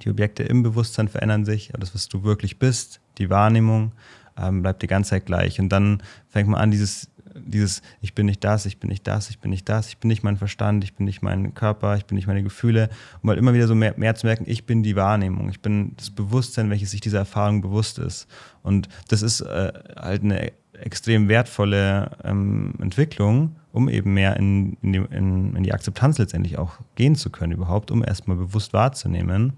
[0.02, 3.92] Die Objekte im Bewusstsein verändern sich, aber das, was du wirklich bist, die Wahrnehmung,
[4.40, 5.58] ähm, bleibt die ganze Zeit gleich.
[5.58, 9.30] Und dann fängt man an, dieses, dieses, ich bin nicht das, ich bin nicht das,
[9.30, 12.04] ich bin nicht das, ich bin nicht mein Verstand, ich bin nicht mein Körper, ich
[12.04, 12.90] bin nicht meine Gefühle,
[13.22, 15.94] um halt immer wieder so mehr, mehr zu merken, ich bin die Wahrnehmung, ich bin
[15.96, 18.28] das Bewusstsein, welches sich dieser Erfahrung bewusst ist.
[18.62, 24.92] Und das ist äh, halt eine extrem wertvolle ähm, Entwicklung um eben mehr in, in,
[24.92, 29.52] die, in, in die Akzeptanz letztendlich auch gehen zu können, überhaupt, um erstmal bewusst wahrzunehmen,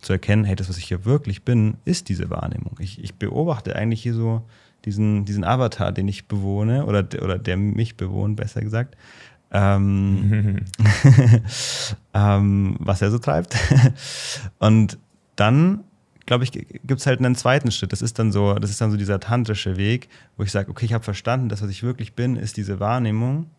[0.00, 2.76] zu erkennen, hey, das, was ich hier wirklich bin, ist diese Wahrnehmung.
[2.78, 4.42] Ich, ich beobachte eigentlich hier so
[4.86, 8.96] diesen, diesen Avatar, den ich bewohne, oder, oder der mich bewohnt, besser gesagt.
[9.50, 10.64] Ähm,
[12.14, 13.56] ähm, was er so treibt.
[14.58, 14.98] Und
[15.34, 15.84] dann,
[16.24, 17.92] glaube ich, gibt es halt einen zweiten Schritt.
[17.92, 20.08] Das ist dann so, das ist dann so dieser tantrische Weg,
[20.38, 23.50] wo ich sage, okay, ich habe verstanden, das, was ich wirklich bin, ist diese Wahrnehmung.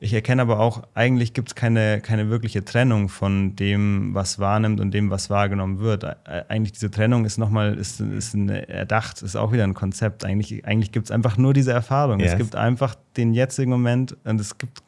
[0.00, 4.80] Ich erkenne aber auch, eigentlich gibt es keine, keine wirkliche Trennung von dem, was wahrnimmt
[4.80, 6.04] und dem, was wahrgenommen wird.
[6.48, 10.24] Eigentlich diese Trennung ist nochmal, ist, ist erdacht, ist auch wieder ein Konzept.
[10.24, 12.20] Eigentlich, eigentlich gibt es einfach nur diese Erfahrung.
[12.20, 12.32] Yes.
[12.32, 14.82] Es gibt einfach den jetzigen Moment und es gibt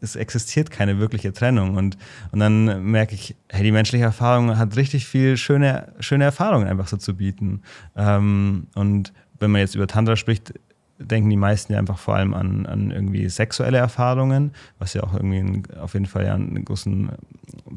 [0.00, 1.76] es existiert keine wirkliche Trennung.
[1.76, 1.96] Und,
[2.30, 6.86] und dann merke ich, hey, die menschliche Erfahrung hat richtig viel schöne, schöne Erfahrungen einfach
[6.86, 7.62] so zu bieten.
[7.96, 10.54] Ähm, und wenn man jetzt über Tantra spricht,
[10.98, 15.14] denken die meisten ja einfach vor allem an, an irgendwie sexuelle Erfahrungen, was ja auch
[15.14, 17.10] irgendwie ein, auf jeden Fall ja einen großen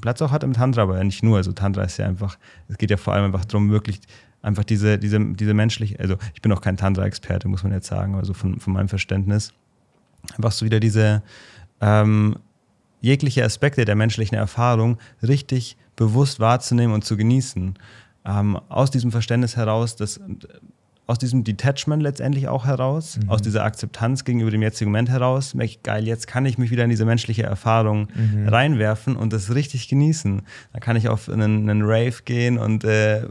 [0.01, 1.37] Platz auch hat im Tantra, aber ja nicht nur.
[1.37, 4.01] Also Tantra ist ja einfach, es geht ja vor allem einfach darum, wirklich
[4.41, 8.15] einfach diese, diese, diese menschliche, also ich bin auch kein Tantra-Experte, muss man jetzt sagen,
[8.15, 9.53] also von, von meinem Verständnis,
[10.35, 11.21] einfach so wieder diese
[11.79, 12.37] ähm,
[13.01, 17.75] jegliche Aspekte der menschlichen Erfahrung richtig bewusst wahrzunehmen und zu genießen.
[18.23, 20.19] Ähm, aus diesem Verständnis heraus, dass
[21.11, 23.29] aus diesem Detachment letztendlich auch heraus, mhm.
[23.29, 26.71] aus dieser Akzeptanz gegenüber dem jetzigen Moment heraus, merke ich, geil, jetzt kann ich mich
[26.71, 28.47] wieder in diese menschliche Erfahrung mhm.
[28.47, 30.41] reinwerfen und das richtig genießen.
[30.71, 33.23] Da kann ich auf einen, einen Rave gehen und äh,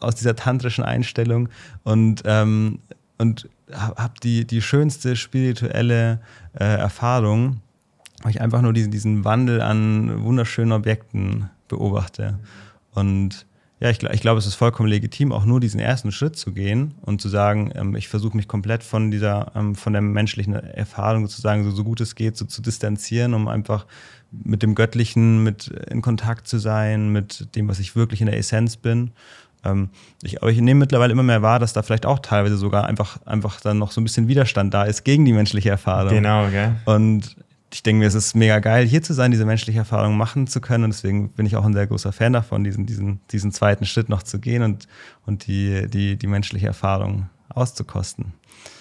[0.00, 1.50] aus dieser tantrischen Einstellung
[1.82, 2.78] und, ähm,
[3.18, 6.20] und habe die, die schönste spirituelle
[6.58, 7.60] äh, Erfahrung,
[8.22, 12.38] weil ich einfach nur diesen, diesen Wandel an wunderschönen Objekten beobachte.
[12.94, 13.44] Und
[13.80, 16.94] ja, ich, ich glaube, es ist vollkommen legitim, auch nur diesen ersten Schritt zu gehen
[17.02, 21.26] und zu sagen, ähm, ich versuche mich komplett von dieser, ähm, von der menschlichen Erfahrung
[21.26, 23.86] sozusagen so, so gut es geht, so zu distanzieren, um einfach
[24.30, 28.36] mit dem Göttlichen mit in Kontakt zu sein, mit dem, was ich wirklich in der
[28.36, 29.12] Essenz bin.
[29.64, 29.90] Ähm,
[30.22, 33.24] ich, aber ich nehme mittlerweile immer mehr wahr, dass da vielleicht auch teilweise sogar einfach,
[33.26, 36.10] einfach dann noch so ein bisschen Widerstand da ist gegen die menschliche Erfahrung.
[36.10, 36.76] Genau, gell?
[36.84, 37.36] Und
[37.72, 40.60] ich denke mir, es ist mega geil, hier zu sein, diese menschliche Erfahrung machen zu
[40.60, 40.84] können.
[40.84, 44.08] Und deswegen bin ich auch ein sehr großer Fan davon, diesen, diesen, diesen zweiten Schritt
[44.08, 44.88] noch zu gehen und,
[45.26, 48.32] und die, die, die menschliche Erfahrung auszukosten.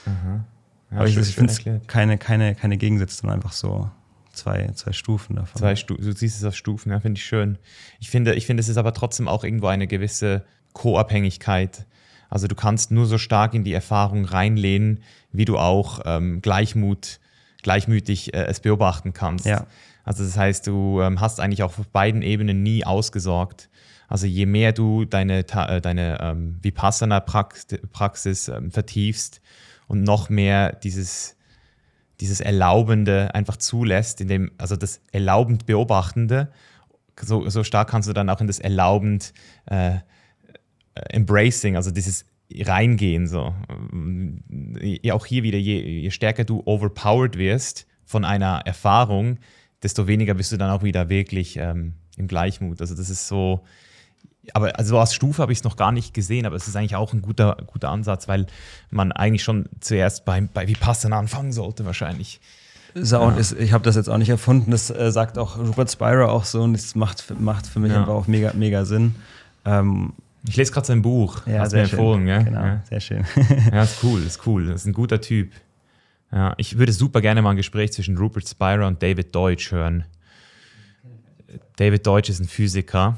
[0.05, 0.43] Mhm.
[0.91, 3.89] Ja, Aber ich, ich finde es keine, keine, keine Gegensätze, sondern einfach so
[4.31, 5.59] zwei, zwei Stufen davon.
[5.59, 7.57] Zwei Stu du siehst es auf Stufen, ja, finde ich schön.
[7.99, 11.85] Ich finde, ich finde, es ist aber trotzdem auch irgendwo eine gewisse Co-Abhängigkeit.
[12.29, 17.19] Also du kannst nur so stark in die Erfahrung reinlehnen, wie du auch ähm, Gleichmut
[17.67, 19.45] gleichmütig äh, es beobachten kannst.
[19.45, 19.67] Ja.
[20.05, 23.69] Also das heißt, du ähm, hast eigentlich auf beiden Ebenen nie ausgesorgt.
[24.07, 29.41] Also je mehr du deine, äh, deine ähm, Vipassana-Praxis ähm, vertiefst
[29.89, 31.35] und noch mehr dieses,
[32.21, 36.49] dieses Erlaubende einfach zulässt, in dem, also das erlaubend Beobachtende,
[37.19, 39.33] so, so stark kannst du dann auch in das erlaubend
[39.65, 39.99] äh, äh
[41.09, 42.23] Embracing, also dieses
[42.55, 43.27] reingehen.
[43.27, 43.53] So.
[45.11, 49.37] Auch hier wieder, je, je stärker du overpowered wirst von einer Erfahrung,
[49.83, 52.81] desto weniger bist du dann auch wieder wirklich ähm, im Gleichmut.
[52.81, 53.63] Also das ist so,
[54.53, 56.95] aber also als Stufe habe ich es noch gar nicht gesehen, aber es ist eigentlich
[56.95, 58.47] auch ein guter, guter Ansatz, weil
[58.89, 62.39] man eigentlich schon zuerst bei, bei Vipassana anfangen sollte wahrscheinlich.
[62.95, 63.29] Ja.
[63.31, 66.45] ist, ich habe das jetzt auch nicht erfunden, das äh, sagt auch Robert Spira auch
[66.45, 67.99] so und das macht, macht für mich ja.
[67.99, 69.15] einfach auch mega, mega Sinn.
[69.65, 70.13] Ähm,
[70.47, 71.45] ich lese gerade sein Buch.
[71.45, 72.41] Ja, Hast sehr mir empfohlen, ja?
[72.41, 72.81] Genau, ja.
[72.89, 73.25] sehr schön.
[73.71, 74.67] ja, ist cool, ist cool.
[74.67, 75.51] Das ist ein guter Typ.
[76.31, 80.03] Ja, ich würde super gerne mal ein Gespräch zwischen Rupert Spira und David Deutsch hören.
[81.77, 83.17] David Deutsch ist ein Physiker,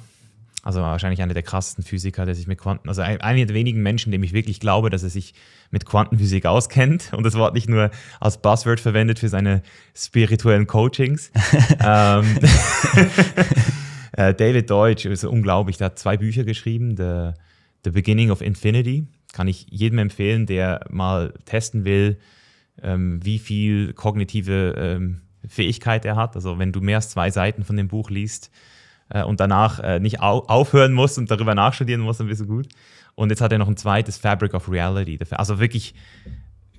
[0.63, 4.11] also wahrscheinlich einer der krassesten Physiker, der sich mit Quanten, also einer der wenigen Menschen,
[4.11, 5.33] dem ich wirklich glaube, dass er sich
[5.71, 9.63] mit Quantenphysik auskennt und das Wort nicht nur als Buzzword verwendet für seine
[9.95, 11.31] spirituellen Coachings.
[11.83, 12.37] ähm,
[14.19, 17.31] äh, David Deutsch ist unglaublich, der hat zwei Bücher geschrieben, The,
[17.85, 22.19] The Beginning of Infinity, kann ich jedem empfehlen, der mal testen will,
[22.83, 26.35] ähm, wie viel kognitive ähm, Fähigkeit er hat.
[26.35, 28.51] Also wenn du mehr als zwei Seiten von dem Buch liest
[29.07, 32.45] äh, und danach äh, nicht au aufhören musst und darüber nachstudieren musst, dann bist du
[32.45, 32.67] gut.
[33.15, 35.17] Und jetzt hat er noch ein zweites Fabric of Reality.
[35.31, 35.93] Also wirklich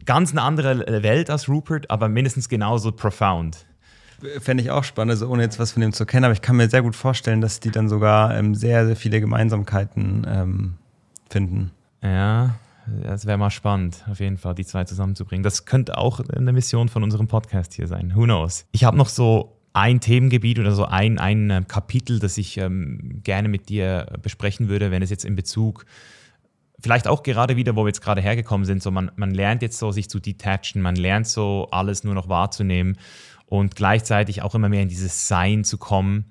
[0.05, 3.66] ganz eine andere Welt als Rupert, aber mindestens genauso profound.
[4.41, 6.57] Fände ich auch spannend, also ohne jetzt was von dem zu kennen, aber ich kann
[6.57, 10.75] mir sehr gut vorstellen, dass die dann sogar ähm, sehr, sehr viele Gemeinsamkeiten ähm,
[11.29, 11.71] finden.
[12.03, 12.57] Ja,
[13.03, 15.43] das wäre mal spannend, auf jeden Fall, die zwei zusammenzubringen.
[15.43, 18.12] Das könnte auch eine Mission von unserem Podcast hier sein.
[18.14, 18.66] Who knows?
[18.73, 23.21] Ich habe noch so ein Themengebiet oder so ein, ein äh, Kapitel, das ich ähm,
[23.23, 25.87] gerne mit dir besprechen würde, wenn es jetzt in Bezug,
[26.81, 29.79] vielleicht auch gerade wieder, wo wir jetzt gerade hergekommen sind, so man, man lernt jetzt
[29.79, 32.97] so, sich zu detachen, man lernt so, alles nur noch wahrzunehmen
[33.51, 36.27] und gleichzeitig auch immer mehr in dieses Sein zu kommen.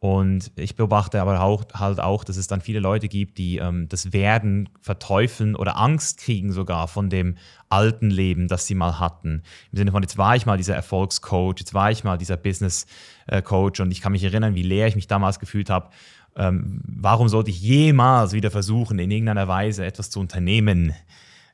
[0.00, 3.88] Und ich beobachte aber auch, halt auch, dass es dann viele Leute gibt, die ähm,
[3.88, 7.36] das Werden verteufeln oder Angst kriegen sogar von dem
[7.68, 9.42] alten Leben, das sie mal hatten.
[9.70, 13.80] Im Sinne von, jetzt war ich mal dieser Erfolgscoach, jetzt war ich mal dieser Business-Coach
[13.80, 15.88] und ich kann mich erinnern, wie leer ich mich damals gefühlt habe.
[16.36, 20.92] Ähm, warum sollte ich jemals wieder versuchen, in irgendeiner Weise etwas zu unternehmen,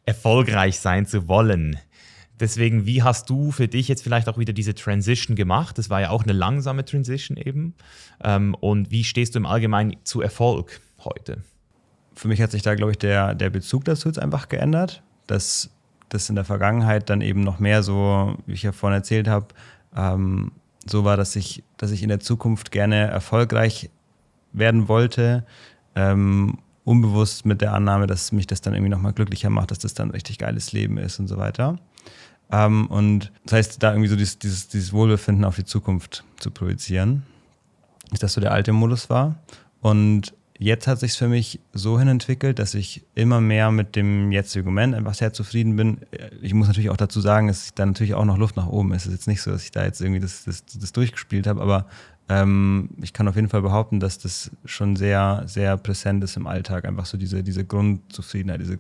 [0.05, 1.79] erfolgreich sein zu wollen?
[2.43, 5.79] Deswegen, wie hast du für dich jetzt vielleicht auch wieder diese Transition gemacht?
[5.79, 7.75] Das war ja auch eine langsame Transition eben.
[8.21, 11.45] Ähm, und wie stehst du im Allgemeinen zu Erfolg heute?
[12.17, 15.71] Für mich hat sich da, glaube ich, der, der Bezug dazu jetzt einfach geändert, dass
[16.09, 19.47] das in der Vergangenheit dann eben noch mehr so, wie ich ja vorhin erzählt habe,
[19.97, 20.51] ähm,
[20.85, 23.89] so war, dass ich, dass ich in der Zukunft gerne erfolgreich
[24.53, 25.47] werden wollte,
[25.95, 29.95] ähm, unbewusst mit der Annahme, dass mich das dann irgendwie nochmal glücklicher macht, dass das
[29.95, 31.79] dann ein richtig geiles Leben ist und so weiter.
[32.51, 36.51] Ähm, und das heißt, da irgendwie so dieses, dieses, dieses Wohlbefinden auf die Zukunft zu
[36.51, 37.23] projizieren,
[38.13, 39.37] ist das so der alte Modus war.
[39.81, 44.31] Und jetzt hat sich für mich so hin entwickelt, dass ich immer mehr mit dem
[44.33, 45.99] jetzigen Moment einfach sehr zufrieden bin.
[46.41, 49.03] Ich muss natürlich auch dazu sagen, dass da natürlich auch noch Luft nach oben ist.
[49.03, 51.61] Es ist jetzt nicht so, dass ich da jetzt irgendwie das, das, das durchgespielt habe,
[51.61, 51.87] aber
[52.29, 56.47] ähm, ich kann auf jeden Fall behaupten, dass das schon sehr, sehr präsent ist im
[56.47, 56.85] Alltag.
[56.85, 58.77] Einfach so diese, diese Grundzufriedenheit, diese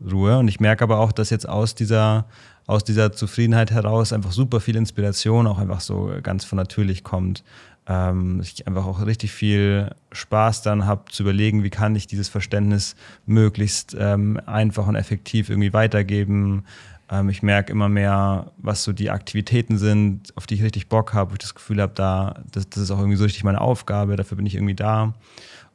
[0.00, 0.38] Grundruhe.
[0.38, 2.26] Und ich merke aber auch, dass jetzt aus dieser
[2.66, 7.42] aus dieser Zufriedenheit heraus einfach super viel Inspiration auch einfach so ganz von natürlich kommt.
[7.88, 12.28] Ähm, ich einfach auch richtig viel Spaß dann habe zu überlegen, wie kann ich dieses
[12.28, 12.94] Verständnis
[13.26, 16.64] möglichst ähm, einfach und effektiv irgendwie weitergeben.
[17.10, 21.12] Ähm, ich merke immer mehr, was so die Aktivitäten sind, auf die ich richtig Bock
[21.12, 23.60] habe, wo ich das Gefühl habe, da, das, das ist auch irgendwie so richtig meine
[23.60, 25.14] Aufgabe, dafür bin ich irgendwie da.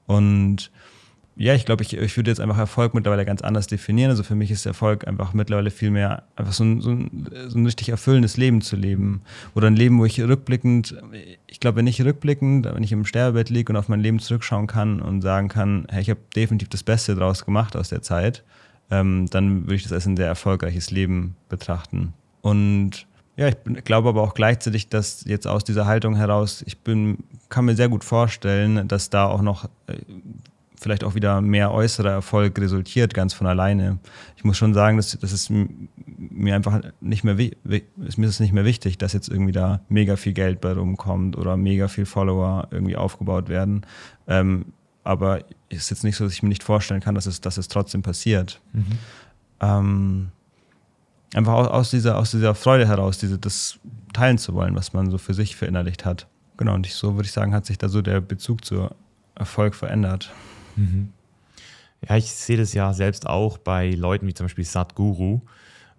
[0.06, 0.72] Und
[1.38, 4.10] ja, ich glaube, ich, ich würde jetzt einfach Erfolg mittlerweile ganz anders definieren.
[4.10, 7.58] Also für mich ist Erfolg einfach mittlerweile viel mehr einfach so ein, so ein, so
[7.58, 9.22] ein richtig erfüllendes Leben zu leben.
[9.54, 10.96] Oder ein Leben, wo ich rückblickend,
[11.48, 15.02] ich glaube nicht rückblickend, wenn ich im Sterbebett liege und auf mein Leben zurückschauen kann
[15.02, 18.46] und sagen kann, hey, ich habe definitiv das Beste daraus gemacht aus der Zeit,
[18.90, 22.14] ähm, dann würde ich das als ein sehr erfolgreiches Leben betrachten.
[22.42, 27.18] Und ja, ich glaube aber auch gleichzeitig, dass jetzt aus dieser Haltung heraus, ich bin,
[27.50, 29.98] kann mir sehr gut vorstellen, dass da auch noch äh,
[30.86, 33.98] vielleicht auch wieder mehr äußerer Erfolg resultiert, ganz von alleine.
[34.38, 38.54] Ich muss schon sagen, dass das ist mir einfach nicht mehr ist mir das nicht
[38.54, 42.68] mehr wichtig, dass jetzt irgendwie da mega viel Geld bei rumkommt oder mega viel Follower
[42.70, 43.84] irgendwie aufgebaut werden.
[44.28, 44.74] Ähm,
[45.04, 47.58] aber es ist jetzt nicht so, dass ich mir nicht vorstellen kann, dass es, dass
[47.58, 48.62] es trotzdem passiert.
[48.74, 48.86] Mhm.
[49.62, 50.28] Ähm,
[51.34, 53.80] einfach aus, aus, dieser, aus dieser Freude heraus, diese, das
[54.14, 56.28] teilen zu wollen, was man so für sich verinnerlicht hat.
[56.58, 58.88] Genau, und ich, so würde ich sagen, hat sich da so der Bezug zu
[59.34, 60.32] Erfolg verändert.
[60.76, 61.12] Mhm.
[62.08, 65.42] Ja, ich sehe das ja selbst auch bei Leuten wie zum Beispiel Sadhguru,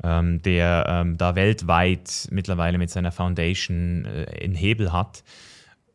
[0.02, 5.24] ähm, der ähm, da weltweit mittlerweile mit seiner Foundation äh, einen Hebel hat.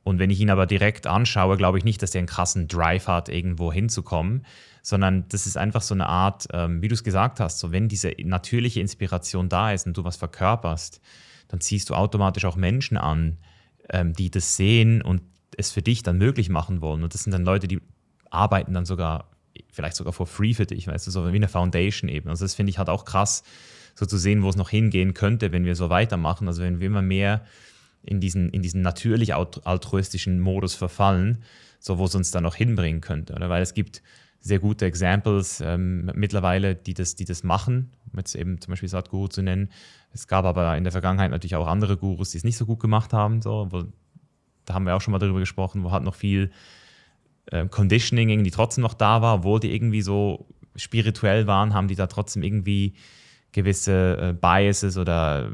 [0.03, 3.07] Und wenn ich ihn aber direkt anschaue, glaube ich nicht, dass der einen krassen Drive
[3.07, 4.45] hat, irgendwo hinzukommen,
[4.81, 7.87] sondern das ist einfach so eine Art, ähm, wie du es gesagt hast, so wenn
[7.87, 11.01] diese natürliche Inspiration da ist und du was verkörperst,
[11.49, 13.37] dann ziehst du automatisch auch Menschen an,
[13.89, 15.21] ähm, die das sehen und
[15.57, 17.03] es für dich dann möglich machen wollen.
[17.03, 17.81] Und das sind dann Leute, die
[18.31, 19.29] arbeiten dann sogar,
[19.71, 22.29] vielleicht sogar for free für dich, weißt du, so wie eine Foundation eben.
[22.29, 23.43] Also das finde ich halt auch krass,
[23.93, 26.47] so zu sehen, wo es noch hingehen könnte, wenn wir so weitermachen.
[26.47, 27.45] Also wenn wir immer mehr
[28.03, 31.43] in diesen, in diesen natürlich altruistischen Modus verfallen,
[31.79, 33.33] so wo es uns dann noch hinbringen könnte.
[33.33, 33.49] Oder?
[33.49, 34.01] Weil es gibt
[34.39, 38.89] sehr gute Examples ähm, mittlerweile, die das, die das machen, um jetzt eben zum Beispiel
[38.89, 39.69] Sadhguru zu nennen.
[40.13, 42.79] Es gab aber in der Vergangenheit natürlich auch andere Gurus, die es nicht so gut
[42.79, 43.41] gemacht haben.
[43.41, 43.83] So, wo,
[44.65, 46.51] da haben wir auch schon mal darüber gesprochen, wo halt noch viel
[47.47, 51.95] äh, Conditioning irgendwie trotzdem noch da war, obwohl die irgendwie so spirituell waren, haben die
[51.95, 52.95] da trotzdem irgendwie
[53.51, 55.51] gewisse äh, Biases oder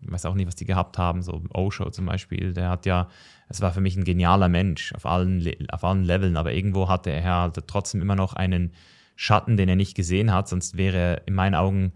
[0.00, 3.08] ich weiß auch nicht, was die gehabt haben, so Osho zum Beispiel, der hat ja,
[3.50, 7.10] es war für mich ein genialer Mensch auf allen, auf allen Leveln, aber irgendwo hatte
[7.10, 8.72] er halt trotzdem immer noch einen
[9.16, 11.92] Schatten, den er nicht gesehen hat, sonst wäre in meinen Augen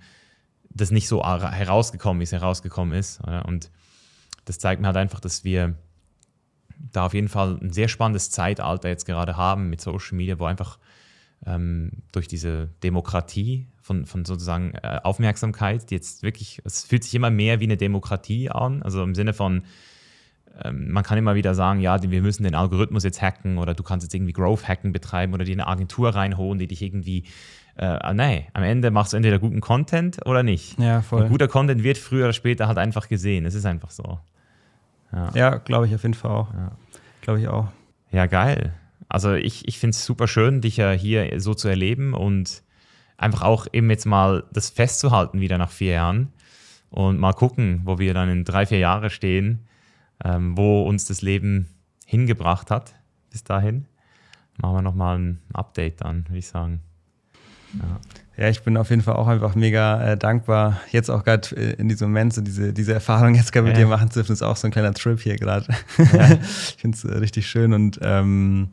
[0.68, 3.20] das nicht so herausgekommen, wie es herausgekommen ist.
[3.46, 3.70] Und
[4.44, 5.74] das zeigt mir halt einfach, dass wir
[6.92, 10.44] da auf jeden Fall ein sehr spannendes Zeitalter jetzt gerade haben mit Social Media, wo
[10.44, 10.78] einfach
[11.46, 17.14] ähm, durch diese Demokratie von, von sozusagen äh, Aufmerksamkeit, die jetzt wirklich, es fühlt sich
[17.14, 19.62] immer mehr wie eine Demokratie an, also im Sinne von,
[20.62, 23.82] ähm, man kann immer wieder sagen, ja, wir müssen den Algorithmus jetzt hacken oder du
[23.82, 27.24] kannst jetzt irgendwie Growth-Hacken betreiben oder dir eine Agentur reinholen, die dich irgendwie
[27.76, 30.78] äh, ah, nein, am Ende machst du entweder guten Content oder nicht.
[30.78, 31.22] Ja, voll.
[31.22, 33.46] Und guter Content wird früher oder später halt einfach gesehen.
[33.46, 34.20] Es ist einfach so.
[35.12, 36.52] Ja, ja glaube ich auf jeden Fall auch.
[36.54, 36.72] Ja.
[37.20, 37.68] Glaube ich auch.
[38.10, 38.74] Ja, geil.
[39.08, 42.62] Also ich, ich finde es super schön, dich ja hier so zu erleben und
[43.16, 46.32] einfach auch eben jetzt mal das festzuhalten wieder nach vier Jahren
[46.90, 49.66] und mal gucken, wo wir dann in drei, vier Jahren stehen,
[50.24, 51.68] ähm, wo uns das Leben
[52.06, 52.94] hingebracht hat
[53.30, 53.86] bis dahin.
[54.60, 56.80] Machen wir nochmal ein Update dann, würde ich sagen.
[57.74, 58.00] Ja.
[58.36, 60.80] Ja, ich bin auf jeden Fall auch einfach mega äh, dankbar.
[60.90, 63.84] Jetzt auch gerade äh, in diesem Moment, so diese, diese Erfahrung jetzt gerade mit ja.
[63.84, 65.66] dir machen zu dürfen, ist auch so ein kleiner Trip hier gerade.
[65.98, 66.32] Ja.
[66.40, 68.70] ich finde es äh, richtig schön und ähm,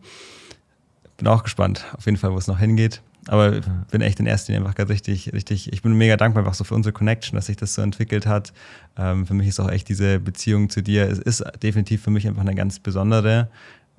[1.18, 3.02] bin auch gespannt, auf jeden Fall, wo es noch hingeht.
[3.28, 3.62] Aber ja.
[3.92, 6.64] bin echt in erster Linie einfach gerade richtig, richtig, ich bin mega dankbar einfach so
[6.64, 8.54] für unsere Connection, dass sich das so entwickelt hat.
[8.98, 12.28] Ähm, für mich ist auch echt diese Beziehung zu dir, es ist definitiv für mich
[12.28, 13.50] einfach eine ganz besondere.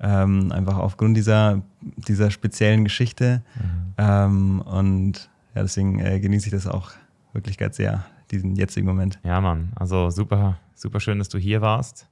[0.01, 3.43] Ähm, einfach aufgrund dieser, dieser speziellen Geschichte.
[3.55, 3.93] Mhm.
[3.97, 6.91] Ähm, und ja, deswegen äh, genieße ich das auch
[7.33, 9.19] wirklich ganz sehr, diesen jetzigen Moment.
[9.23, 12.07] Ja, Mann, also super, super schön, dass du hier warst.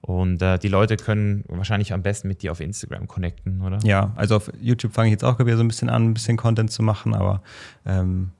[0.00, 3.78] Und äh, die Leute können wahrscheinlich am besten mit dir auf Instagram connecten, oder?
[3.84, 6.36] Ja, also auf YouTube fange ich jetzt auch wieder so ein bisschen an, ein bisschen
[6.36, 7.42] Content zu machen, aber
[7.86, 8.30] ähm,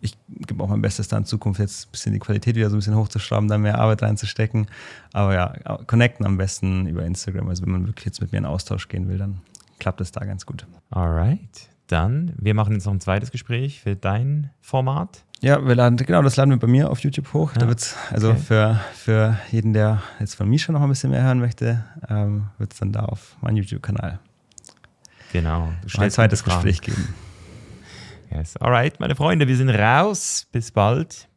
[0.00, 2.76] ich gebe auch mein Bestes da in Zukunft jetzt ein bisschen die Qualität wieder so
[2.76, 4.66] ein bisschen hochzuschrauben, da mehr Arbeit reinzustecken.
[5.12, 7.48] Aber ja, connecten am besten über Instagram.
[7.48, 9.40] Also wenn man wirklich jetzt mit mir in Austausch gehen will, dann
[9.78, 10.66] klappt es da ganz gut.
[10.90, 11.68] Alright.
[11.86, 15.24] Dann, wir machen jetzt noch ein zweites Gespräch für dein Format.
[15.42, 17.52] Ja, wir laden, genau, das laden wir bei mir auf YouTube hoch.
[17.54, 17.60] Ja.
[17.60, 18.38] Da wird's, also okay.
[18.38, 22.72] für, für jeden, der jetzt von Misha noch ein bisschen mehr hören möchte, ähm, wird
[22.74, 24.20] es dann da auf meinem YouTube-Kanal.
[25.32, 25.72] Genau.
[25.82, 27.14] Du ein zweites Gespräch geben.
[28.30, 28.56] Yes.
[28.56, 30.46] Alright, meine Freunde, wir sind raus.
[30.52, 31.28] Bis bald.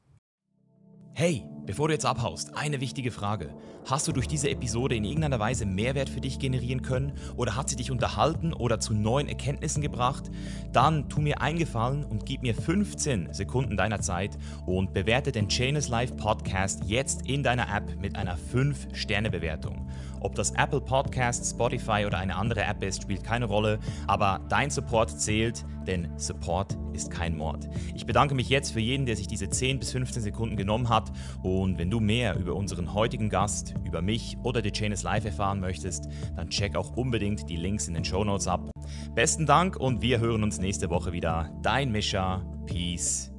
[1.15, 3.53] Hey, bevor du jetzt abhaust, eine wichtige Frage.
[3.85, 7.69] Hast du durch diese Episode in irgendeiner Weise Mehrwert für dich generieren können oder hat
[7.69, 10.31] sie dich unterhalten oder zu neuen Erkenntnissen gebracht?
[10.71, 15.89] Dann tu mir eingefallen und gib mir 15 Sekunden deiner Zeit und bewerte den Chainless
[15.89, 19.89] Life Podcast jetzt in deiner App mit einer 5-Sterne-Bewertung.
[20.24, 24.69] Ob das Apple Podcast, Spotify oder eine andere App ist, spielt keine Rolle, aber dein
[24.69, 27.69] Support zählt, denn Support ist kein Mord.
[27.93, 31.11] Ich bedanke mich jetzt für jeden, der sich diese 10 bis 15 Sekunden genommen hat
[31.43, 35.26] und wenn du mehr über unseren heutigen Gast, über mich oder The Chain is Live
[35.26, 38.71] erfahren möchtest, dann check auch unbedingt die Links in den Show Notes ab.
[39.13, 41.51] Besten Dank und wir hören uns nächste Woche wieder.
[41.61, 42.43] Dein Mischa.
[42.65, 43.32] Peace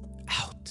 [0.43, 0.64] out.